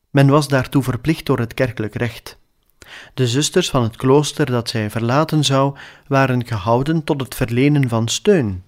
Men 0.10 0.28
was 0.28 0.48
daartoe 0.48 0.84
verplicht 0.84 1.26
door 1.26 1.40
het 1.40 1.54
kerkelijk 1.54 1.96
recht. 1.96 2.38
De 3.14 3.28
zusters 3.28 3.70
van 3.70 3.84
het 3.84 3.96
klooster 3.96 4.46
dat 4.46 4.70
zij 4.70 4.90
verlaten 4.90 5.44
zou, 5.44 5.78
waren 6.08 6.46
gehouden 6.46 7.04
tot 7.04 7.22
het 7.22 7.36
verlenen 7.36 7.90
van 7.90 8.08
steun, 8.08 8.64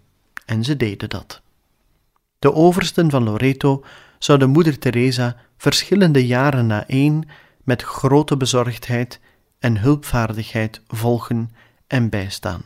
en 0.45 0.63
ze 0.63 0.77
deden 0.77 1.09
dat. 1.09 1.41
De 2.39 2.53
oversten 2.53 3.09
van 3.09 3.23
Loreto 3.23 3.83
zouden 4.19 4.49
moeder 4.49 4.79
Teresa 4.79 5.35
verschillende 5.57 6.27
jaren 6.27 6.67
na 6.67 6.87
één 6.87 7.29
met 7.63 7.81
grote 7.81 8.37
bezorgdheid 8.37 9.19
en 9.59 9.77
hulpvaardigheid 9.77 10.81
volgen 10.87 11.51
en 11.87 12.09
bijstaan. 12.09 12.63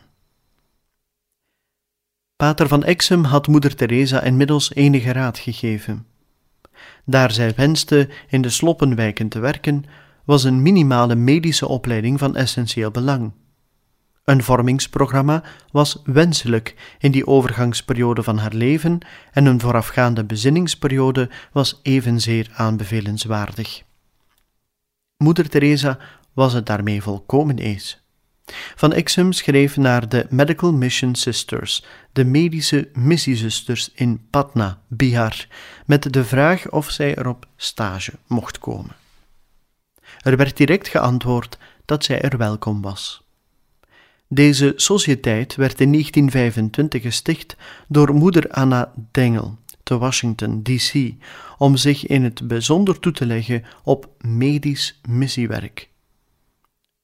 Pater 2.35 2.67
van 2.67 2.83
Exum 2.83 3.23
had 3.23 3.47
moeder 3.47 3.75
Teresa 3.75 4.21
inmiddels 4.21 4.73
enige 4.73 5.11
raad 5.11 5.39
gegeven. 5.39 6.05
Daar 7.05 7.31
zij 7.31 7.53
wenste 7.55 8.09
in 8.27 8.41
de 8.41 8.49
sloppenwijken 8.49 9.29
te 9.29 9.39
werken, 9.39 9.85
was 10.25 10.43
een 10.43 10.61
minimale 10.61 11.15
medische 11.15 11.67
opleiding 11.67 12.19
van 12.19 12.35
essentieel 12.35 12.91
belang. 12.91 13.31
Een 14.23 14.43
vormingsprogramma 14.43 15.43
was 15.71 16.01
wenselijk 16.03 16.95
in 16.99 17.11
die 17.11 17.27
overgangsperiode 17.27 18.23
van 18.23 18.37
haar 18.37 18.53
leven 18.53 18.99
en 19.31 19.45
een 19.45 19.59
voorafgaande 19.59 20.23
bezinningsperiode 20.23 21.29
was 21.51 21.79
evenzeer 21.83 22.49
aanbevelenswaardig. 22.53 23.83
Moeder 25.17 25.49
Teresa 25.49 25.97
was 26.33 26.53
het 26.53 26.65
daarmee 26.65 27.01
volkomen 27.01 27.57
eens. 27.57 27.99
Van 28.75 28.93
Exum 28.93 29.31
schreef 29.31 29.77
naar 29.77 30.09
de 30.09 30.25
Medical 30.29 30.73
Mission 30.73 31.15
Sisters, 31.15 31.85
de 32.11 32.25
medische 32.25 32.89
missiezusters 32.93 33.91
in 33.93 34.27
Patna, 34.29 34.81
Bihar, 34.87 35.47
met 35.85 36.13
de 36.13 36.25
vraag 36.25 36.69
of 36.69 36.89
zij 36.89 37.15
er 37.15 37.27
op 37.27 37.45
stage 37.55 38.11
mocht 38.27 38.59
komen. 38.59 39.00
Er 40.19 40.37
werd 40.37 40.57
direct 40.57 40.87
geantwoord 40.87 41.57
dat 41.85 42.03
zij 42.03 42.21
er 42.21 42.37
welkom 42.37 42.81
was. 42.81 43.23
Deze 44.27 44.73
sociëteit 44.75 45.55
werd 45.55 45.81
in 45.81 45.91
1925 45.91 47.01
gesticht 47.01 47.55
door 47.87 48.13
moeder 48.13 48.49
Anna 48.49 48.93
Dengel 49.11 49.57
te 49.83 49.97
Washington, 49.97 50.63
D.C., 50.63 51.13
om 51.57 51.75
zich 51.77 52.05
in 52.05 52.23
het 52.23 52.47
bijzonder 52.47 52.99
toe 52.99 53.11
te 53.11 53.25
leggen 53.25 53.63
op 53.83 54.09
medisch 54.19 54.99
missiewerk. 55.07 55.89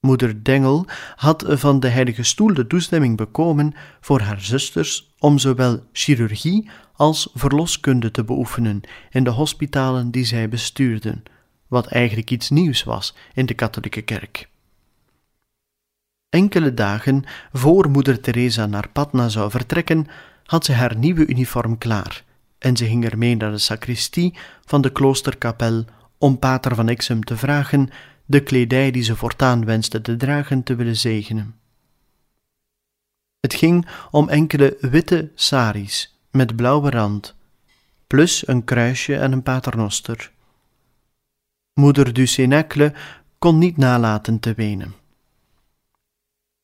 Moeder 0.00 0.42
Dengel 0.42 0.86
had 1.16 1.44
van 1.48 1.80
de 1.80 1.88
Heilige 1.88 2.22
Stoel 2.22 2.54
de 2.54 2.66
toestemming 2.66 3.16
bekomen 3.16 3.74
voor 4.00 4.20
haar 4.20 4.40
zusters 4.40 5.14
om 5.18 5.38
zowel 5.38 5.86
chirurgie 5.92 6.70
als 6.92 7.30
verloskunde 7.34 8.10
te 8.10 8.24
beoefenen 8.24 8.80
in 9.10 9.24
de 9.24 9.30
hospitalen 9.30 10.10
die 10.10 10.24
zij 10.24 10.48
bestuurden, 10.48 11.22
wat 11.68 11.86
eigenlijk 11.86 12.30
iets 12.30 12.50
nieuws 12.50 12.84
was 12.84 13.14
in 13.34 13.46
de 13.46 13.54
katholieke 13.54 14.02
kerk. 14.02 14.48
Enkele 16.28 16.74
dagen 16.74 17.24
voor 17.52 17.90
moeder 17.90 18.20
Teresa 18.20 18.66
naar 18.66 18.88
Patna 18.88 19.28
zou 19.28 19.50
vertrekken, 19.50 20.06
had 20.44 20.64
ze 20.64 20.72
haar 20.72 20.96
nieuwe 20.96 21.26
uniform 21.26 21.78
klaar 21.78 22.24
en 22.58 22.76
ze 22.76 22.86
ging 22.86 23.04
ermee 23.04 23.36
naar 23.36 23.50
de 23.50 23.58
sacristie 23.58 24.34
van 24.64 24.80
de 24.80 24.92
kloosterkapel 24.92 25.84
om 26.18 26.38
pater 26.38 26.74
van 26.74 26.88
Exum 26.88 27.24
te 27.24 27.36
vragen 27.36 27.90
de 28.24 28.42
kledij 28.42 28.90
die 28.90 29.02
ze 29.02 29.16
voortaan 29.16 29.64
wenste 29.64 30.00
te 30.00 30.16
dragen 30.16 30.62
te 30.62 30.74
willen 30.74 30.96
zegenen. 30.96 31.54
Het 33.40 33.54
ging 33.54 33.88
om 34.10 34.28
enkele 34.28 34.76
witte 34.80 35.30
saris 35.34 36.18
met 36.30 36.56
blauwe 36.56 36.90
rand, 36.90 37.34
plus 38.06 38.46
een 38.46 38.64
kruisje 38.64 39.16
en 39.16 39.32
een 39.32 39.42
paternoster. 39.42 40.32
Moeder 41.78 42.12
du 42.12 42.26
kon 43.38 43.58
niet 43.58 43.76
nalaten 43.76 44.40
te 44.40 44.54
wenen. 44.54 44.94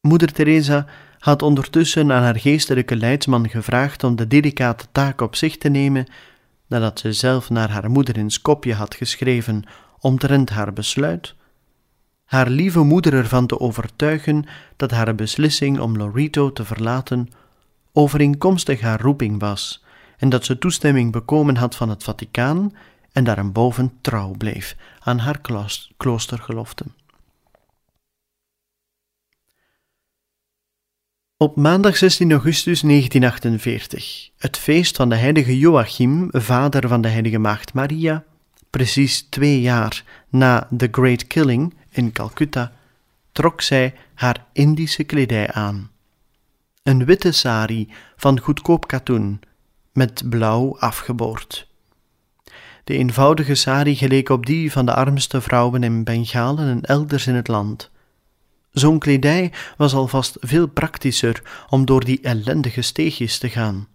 Moeder 0.01 0.33
Teresa 0.33 0.87
had 1.19 1.43
ondertussen 1.43 2.13
aan 2.13 2.23
haar 2.23 2.39
geestelijke 2.39 2.97
leidsman 2.97 3.49
gevraagd 3.49 4.05
om 4.05 4.17
de 4.17 4.27
delicate 4.27 4.87
taak 4.93 5.21
op 5.21 5.37
zich 5.37 5.59
te 5.59 5.69
nemen, 5.69 6.07
nadat 6.67 6.99
ze 6.99 7.13
zelf 7.13 7.51
naar 7.51 7.71
haar 7.71 7.91
moeder 7.91 8.17
in 8.17 8.31
Skopje 8.31 8.75
had 8.75 8.95
geschreven 8.95 9.63
omtrent 9.99 10.51
haar 10.51 10.73
besluit, 10.73 11.35
haar 12.25 12.49
lieve 12.49 12.81
moeder 12.81 13.15
ervan 13.15 13.47
te 13.47 13.61
overtuigen 13.61 14.45
dat 14.77 14.91
haar 14.91 15.15
beslissing 15.15 15.81
om 15.81 15.97
Lorito 15.97 16.53
te 16.53 16.65
verlaten 16.65 17.29
overeenkomstig 17.93 18.81
haar 18.81 19.01
roeping 19.01 19.41
was 19.41 19.85
en 20.17 20.29
dat 20.29 20.45
ze 20.45 20.59
toestemming 20.59 21.13
bekomen 21.13 21.57
had 21.57 21.77
van 21.77 21.89
het 21.89 22.05
Vaticaan 22.05 22.73
en 23.15 23.25
daarboven 23.25 23.93
trouw 24.01 24.31
bleef 24.31 24.77
aan 25.01 25.19
haar 25.19 25.41
kloostergelofte. 25.97 26.85
Op 31.37 31.57
maandag 31.57 31.97
16 31.97 32.31
augustus 32.33 32.81
1948, 32.81 34.31
het 34.39 34.59
feest 34.59 34.97
van 34.97 35.09
de 35.09 35.15
heilige 35.15 35.59
Joachim, 35.59 36.29
vader 36.31 36.89
van 36.89 37.01
de 37.01 37.09
heilige 37.09 37.39
maagd 37.39 37.75
Maria, 37.75 38.25
precies 38.71 39.23
twee 39.23 39.61
jaar 39.61 40.05
na 40.29 40.69
The 40.77 40.89
Great 40.91 41.27
Killing 41.27 41.75
in 41.91 42.13
Calcutta, 42.13 42.73
trok 43.33 43.61
zij 43.61 43.95
haar 44.15 44.47
Indische 44.53 45.05
kledij 45.05 45.53
aan. 45.53 45.91
Een 46.83 47.05
witte 47.05 47.33
sari 47.33 47.93
van 48.17 48.41
goedkoop 48.41 48.87
katoen, 48.87 49.41
met 49.93 50.23
blauw 50.29 50.79
afgeboord. 50.79 51.74
De 52.85 52.97
eenvoudige 52.97 53.55
sari 53.55 53.97
geleek 53.97 54.29
op 54.29 54.47
die 54.47 54.73
van 54.73 54.87
de 54.87 54.95
armste 54.95 55.41
vrouwen 55.41 55.83
in 55.83 56.05
Bengalen 56.05 56.69
en 56.69 56.81
elders 56.81 57.27
in 57.27 57.35
het 57.35 57.49
land. 57.49 57.91
Zo'n 58.71 58.99
kledij 58.99 59.53
was 59.77 59.95
alvast 59.95 60.37
veel 60.41 60.67
praktischer 60.67 61.65
om 61.69 61.85
door 61.85 62.05
die 62.05 62.21
ellendige 62.21 62.83
steegjes 62.83 63.39
te 63.39 63.49
gaan. 63.49 63.89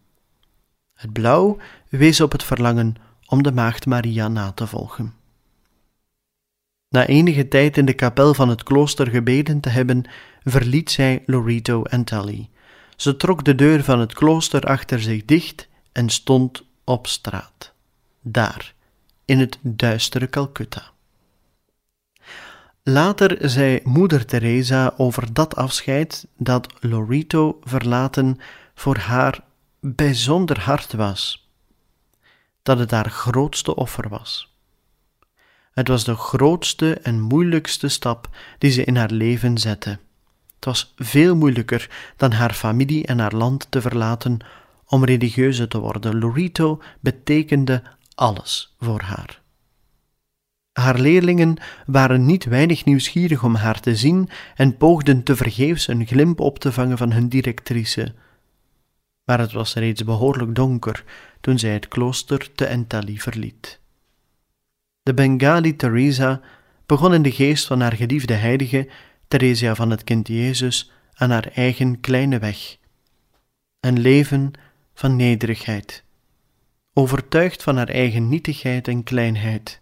Het 0.93 1.13
blauw 1.13 1.57
wees 1.89 2.21
op 2.21 2.31
het 2.31 2.43
verlangen 2.43 2.95
om 3.25 3.43
de 3.43 3.51
maagd 3.51 3.85
Maria 3.85 4.27
na 4.27 4.51
te 4.51 4.67
volgen. 4.67 5.13
Na 6.89 7.05
enige 7.05 7.47
tijd 7.47 7.77
in 7.77 7.85
de 7.85 7.93
kapel 7.93 8.33
van 8.33 8.49
het 8.49 8.63
klooster 8.63 9.07
gebeden 9.07 9.59
te 9.59 9.69
hebben, 9.69 10.03
verliet 10.43 10.91
zij 10.91 11.23
Lorito 11.25 11.83
en 11.83 12.03
Tally. 12.03 12.49
Ze 12.95 13.15
trok 13.15 13.43
de 13.43 13.55
deur 13.55 13.83
van 13.83 13.99
het 13.99 14.13
klooster 14.13 14.63
achter 14.63 15.01
zich 15.01 15.25
dicht 15.25 15.67
en 15.91 16.09
stond 16.09 16.63
op 16.83 17.07
straat. 17.07 17.73
Daar, 18.21 18.73
in 19.29 19.39
het 19.39 19.57
duistere 19.61 20.29
Calcutta. 20.29 20.91
Later 22.83 23.49
zei 23.49 23.79
moeder 23.83 24.25
Teresa 24.25 24.93
over 24.97 25.33
dat 25.33 25.55
afscheid 25.55 26.27
dat 26.37 26.73
Lorito 26.79 27.59
verlaten 27.63 28.37
voor 28.73 28.97
haar 28.97 29.43
bijzonder 29.79 30.59
hard 30.59 30.93
was, 30.93 31.49
dat 32.63 32.79
het 32.79 32.91
haar 32.91 33.09
grootste 33.09 33.75
offer 33.75 34.09
was. 34.09 34.53
Het 35.71 35.87
was 35.87 36.03
de 36.03 36.15
grootste 36.15 36.93
en 36.93 37.21
moeilijkste 37.21 37.87
stap 37.87 38.29
die 38.57 38.71
ze 38.71 38.83
in 38.83 38.95
haar 38.95 39.11
leven 39.11 39.57
zette. 39.57 39.89
Het 40.55 40.65
was 40.65 40.93
veel 40.95 41.35
moeilijker 41.35 42.13
dan 42.17 42.31
haar 42.31 42.53
familie 42.53 43.05
en 43.05 43.19
haar 43.19 43.35
land 43.35 43.67
te 43.69 43.81
verlaten 43.81 44.37
om 44.85 45.05
religieuze 45.05 45.67
te 45.67 45.79
worden. 45.79 46.19
Lorito 46.19 46.81
betekende 46.99 47.83
alles 48.19 48.75
voor 48.79 49.01
haar. 49.01 49.41
Haar 50.71 50.99
leerlingen 50.99 51.57
waren 51.85 52.25
niet 52.25 52.45
weinig 52.45 52.85
nieuwsgierig 52.85 53.43
om 53.43 53.55
haar 53.55 53.79
te 53.79 53.95
zien 53.95 54.29
en 54.55 54.77
poogden 54.77 55.23
tevergeefs 55.23 55.87
een 55.87 56.05
glimp 56.05 56.39
op 56.39 56.59
te 56.59 56.71
vangen 56.71 56.97
van 56.97 57.11
hun 57.11 57.29
directrice. 57.29 58.13
Maar 59.23 59.39
het 59.39 59.51
was 59.51 59.73
reeds 59.73 60.03
behoorlijk 60.03 60.55
donker 60.55 61.03
toen 61.41 61.59
zij 61.59 61.73
het 61.73 61.87
klooster 61.87 62.51
te 62.53 62.65
Entali 62.65 63.19
verliet. 63.19 63.79
De 65.01 65.13
Bengali 65.13 65.75
Teresa 65.75 66.41
begon 66.85 67.13
in 67.13 67.21
de 67.21 67.31
geest 67.31 67.65
van 67.67 67.81
haar 67.81 67.95
geliefde 67.95 68.33
heilige, 68.33 68.87
Theresia 69.27 69.75
van 69.75 69.89
het 69.89 70.03
Kind 70.03 70.27
Jezus, 70.27 70.91
aan 71.13 71.29
haar 71.29 71.47
eigen 71.53 71.99
kleine 71.99 72.39
weg. 72.39 72.77
Een 73.79 73.99
leven 73.99 74.51
van 74.93 75.15
nederigheid, 75.15 76.03
overtuigd 76.99 77.63
van 77.63 77.77
haar 77.77 77.89
eigen 77.89 78.29
nietigheid 78.29 78.87
en 78.87 79.03
kleinheid, 79.03 79.79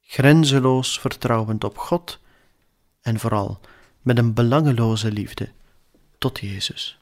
grenzeloos 0.00 1.00
vertrouwend 1.00 1.64
op 1.64 1.78
God 1.78 2.20
en 3.00 3.18
vooral 3.18 3.60
met 4.02 4.18
een 4.18 4.34
belangeloze 4.34 5.12
liefde 5.12 5.48
tot 6.18 6.38
Jezus. 6.38 6.98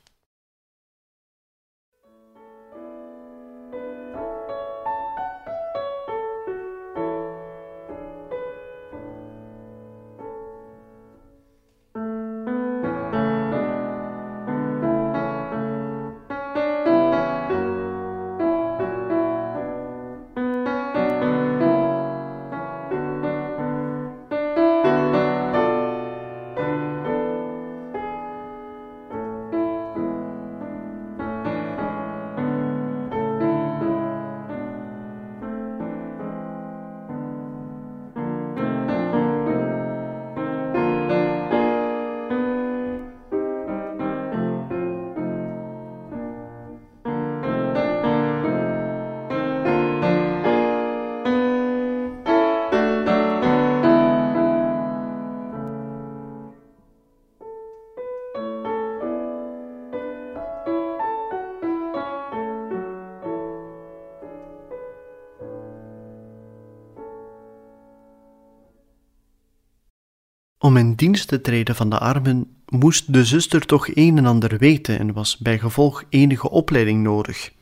Om 70.62 70.76
in 70.76 70.94
dienst 70.94 71.28
te 71.28 71.40
treden 71.40 71.74
van 71.74 71.90
de 71.90 71.98
armen 71.98 72.46
moest 72.68 73.12
de 73.12 73.24
zuster 73.24 73.66
toch 73.66 73.94
een 73.94 74.18
en 74.18 74.26
ander 74.26 74.58
weten 74.58 74.98
en 74.98 75.12
was 75.12 75.38
bij 75.38 75.58
gevolg 75.58 76.04
enige 76.08 76.50
opleiding 76.50 77.02
nodig. 77.02 77.52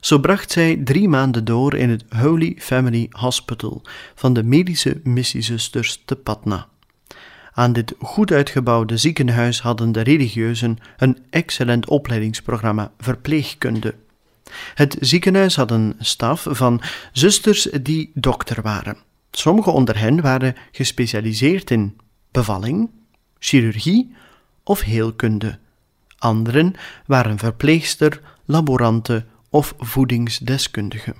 Zo 0.00 0.18
bracht 0.18 0.52
zij 0.52 0.76
drie 0.84 1.08
maanden 1.08 1.44
door 1.44 1.74
in 1.74 1.90
het 1.90 2.04
Holy 2.08 2.56
Family 2.58 3.06
Hospital 3.10 3.82
van 4.14 4.32
de 4.32 4.42
medische 4.42 5.00
missiezusters 5.02 6.02
te 6.04 6.16
Patna. 6.16 6.68
Aan 7.52 7.72
dit 7.72 7.94
goed 7.98 8.32
uitgebouwde 8.32 8.96
ziekenhuis 8.96 9.60
hadden 9.60 9.92
de 9.92 10.00
religieuzen 10.00 10.78
een 10.96 11.18
excellent 11.30 11.88
opleidingsprogramma 11.88 12.92
verpleegkunde. 12.98 13.94
Het 14.74 14.96
ziekenhuis 15.00 15.56
had 15.56 15.70
een 15.70 15.94
staf 15.98 16.46
van 16.50 16.80
zusters 17.12 17.62
die 17.82 18.10
dokter 18.14 18.62
waren. 18.62 18.96
Sommige 19.30 19.70
onder 19.70 19.98
hen 19.98 20.20
waren 20.20 20.54
gespecialiseerd 20.72 21.70
in 21.70 21.96
bevalling, 22.34 22.90
chirurgie 23.38 24.14
of 24.62 24.80
heelkunde. 24.80 25.58
Anderen 26.18 26.74
waren 27.06 27.38
verpleegster, 27.38 28.20
laborante 28.44 29.24
of 29.50 29.74
voedingsdeskundige. 29.78 31.14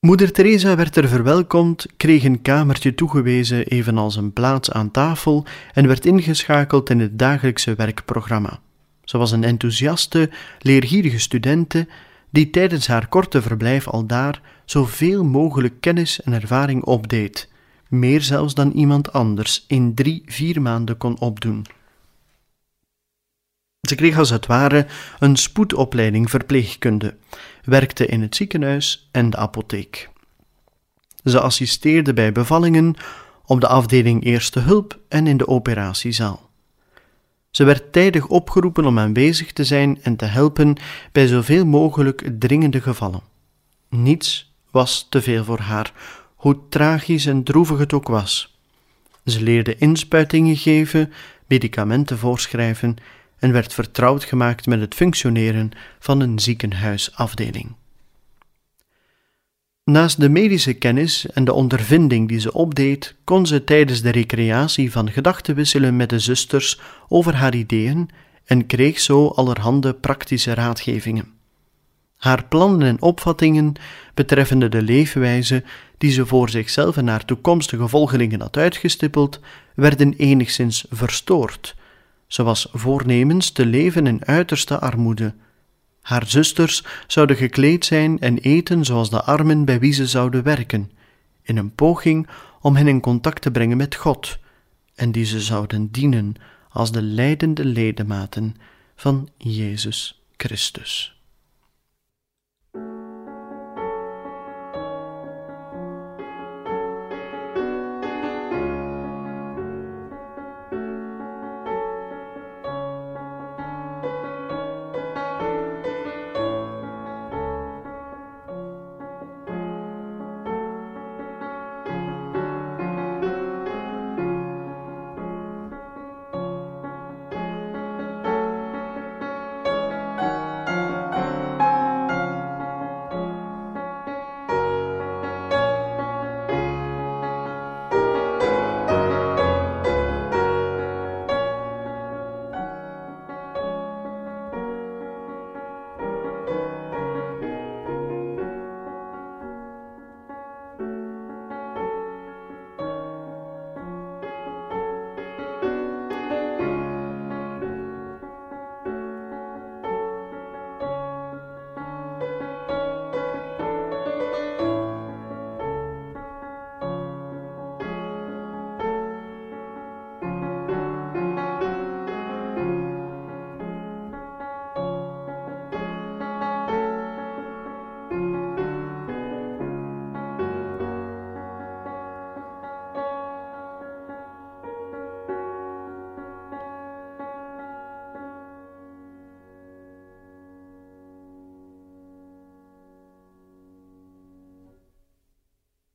Moeder 0.00 0.32
Teresa 0.32 0.76
werd 0.76 0.96
er 0.96 1.08
verwelkomd, 1.08 1.86
kreeg 1.96 2.24
een 2.24 2.42
kamertje 2.42 2.94
toegewezen, 2.94 3.66
evenals 3.66 4.16
een 4.16 4.32
plaats 4.32 4.70
aan 4.70 4.90
tafel, 4.90 5.44
en 5.72 5.86
werd 5.86 6.06
ingeschakeld 6.06 6.90
in 6.90 7.00
het 7.00 7.18
dagelijkse 7.18 7.74
werkprogramma. 7.74 8.60
Ze 9.04 9.18
was 9.18 9.30
een 9.30 9.44
enthousiaste, 9.44 10.30
leergierige 10.58 11.18
studente 11.18 11.88
die 12.30 12.50
tijdens 12.50 12.86
haar 12.86 13.08
korte 13.08 13.42
verblijf 13.42 13.88
al 13.88 14.06
daar 14.06 14.40
zoveel 14.64 15.24
mogelijk 15.24 15.80
kennis 15.80 16.22
en 16.22 16.32
ervaring 16.32 16.84
opdeed, 16.84 17.48
meer 17.90 18.22
zelfs 18.22 18.54
dan 18.54 18.70
iemand 18.70 19.12
anders, 19.12 19.64
in 19.68 19.94
drie, 19.94 20.22
vier 20.26 20.62
maanden 20.62 20.96
kon 20.96 21.18
opdoen. 21.18 21.66
Ze 23.88 23.94
kreeg 23.94 24.18
als 24.18 24.30
het 24.30 24.46
ware 24.46 24.86
een 25.18 25.36
spoedopleiding 25.36 26.30
verpleegkunde, 26.30 27.16
werkte 27.64 28.06
in 28.06 28.22
het 28.22 28.36
ziekenhuis 28.36 29.08
en 29.10 29.30
de 29.30 29.36
apotheek. 29.36 30.10
Ze 31.24 31.40
assisteerde 31.40 32.12
bij 32.12 32.32
bevallingen 32.32 32.94
op 33.44 33.60
de 33.60 33.66
afdeling 33.66 34.24
Eerste 34.24 34.60
Hulp 34.60 34.98
en 35.08 35.26
in 35.26 35.36
de 35.36 35.48
operatiezaal. 35.48 36.50
Ze 37.50 37.64
werd 37.64 37.92
tijdig 37.92 38.26
opgeroepen 38.26 38.84
om 38.84 38.98
aanwezig 38.98 39.52
te 39.52 39.64
zijn 39.64 40.02
en 40.02 40.16
te 40.16 40.24
helpen 40.24 40.76
bij 41.12 41.26
zoveel 41.26 41.66
mogelijk 41.66 42.30
dringende 42.38 42.80
gevallen. 42.80 43.22
Niets 43.88 44.52
was 44.70 45.06
te 45.08 45.22
veel 45.22 45.44
voor 45.44 45.58
haar, 45.58 45.92
hoe 46.40 46.58
tragisch 46.68 47.26
en 47.26 47.42
droevig 47.42 47.78
het 47.78 47.92
ook 47.92 48.08
was. 48.08 48.58
Ze 49.24 49.42
leerde 49.42 49.76
inspuitingen 49.76 50.56
geven, 50.56 51.12
medicamenten 51.46 52.18
voorschrijven 52.18 52.96
en 53.38 53.52
werd 53.52 53.74
vertrouwd 53.74 54.24
gemaakt 54.24 54.66
met 54.66 54.80
het 54.80 54.94
functioneren 54.94 55.70
van 55.98 56.20
een 56.20 56.38
ziekenhuisafdeling. 56.38 57.74
Naast 59.84 60.20
de 60.20 60.28
medische 60.28 60.72
kennis 60.72 61.26
en 61.26 61.44
de 61.44 61.52
ondervinding 61.52 62.28
die 62.28 62.40
ze 62.40 62.52
opdeed, 62.52 63.14
kon 63.24 63.46
ze 63.46 63.64
tijdens 63.64 64.02
de 64.02 64.10
recreatie 64.10 64.92
van 64.92 65.10
gedachten 65.10 65.54
wisselen 65.54 65.96
met 65.96 66.08
de 66.08 66.18
zusters 66.18 66.80
over 67.08 67.34
haar 67.34 67.54
ideeën 67.54 68.10
en 68.44 68.66
kreeg 68.66 69.00
zo 69.00 69.28
allerhande 69.28 69.94
praktische 69.94 70.54
raadgevingen. 70.54 71.38
Haar 72.16 72.44
plannen 72.44 72.88
en 72.88 73.02
opvattingen 73.02 73.72
betreffende 74.14 74.68
de 74.68 74.82
leefwijze 74.82 75.64
die 76.00 76.10
ze 76.10 76.26
voor 76.26 76.50
zichzelf 76.50 76.96
en 76.96 77.08
haar 77.08 77.24
toekomstige 77.24 77.88
volgelingen 77.88 78.40
had 78.40 78.56
uitgestippeld, 78.56 79.40
werden 79.74 80.14
enigszins 80.16 80.84
verstoord. 80.90 81.76
Ze 82.26 82.42
was 82.42 82.68
voornemens 82.72 83.50
te 83.50 83.66
leven 83.66 84.06
in 84.06 84.24
uiterste 84.24 84.78
armoede. 84.78 85.34
Haar 86.02 86.26
zusters 86.26 86.84
zouden 87.06 87.36
gekleed 87.36 87.84
zijn 87.84 88.20
en 88.20 88.38
eten 88.38 88.84
zoals 88.84 89.10
de 89.10 89.22
armen 89.22 89.64
bij 89.64 89.80
wie 89.80 89.92
ze 89.92 90.06
zouden 90.06 90.42
werken, 90.42 90.90
in 91.42 91.56
een 91.56 91.74
poging 91.74 92.28
om 92.60 92.76
hen 92.76 92.88
in 92.88 93.00
contact 93.00 93.42
te 93.42 93.50
brengen 93.50 93.76
met 93.76 93.94
God, 93.94 94.38
en 94.94 95.12
die 95.12 95.24
ze 95.24 95.40
zouden 95.40 95.90
dienen 95.90 96.34
als 96.68 96.92
de 96.92 97.02
leidende 97.02 97.64
ledematen 97.64 98.56
van 98.96 99.28
Jezus 99.36 100.22
Christus. 100.36 101.19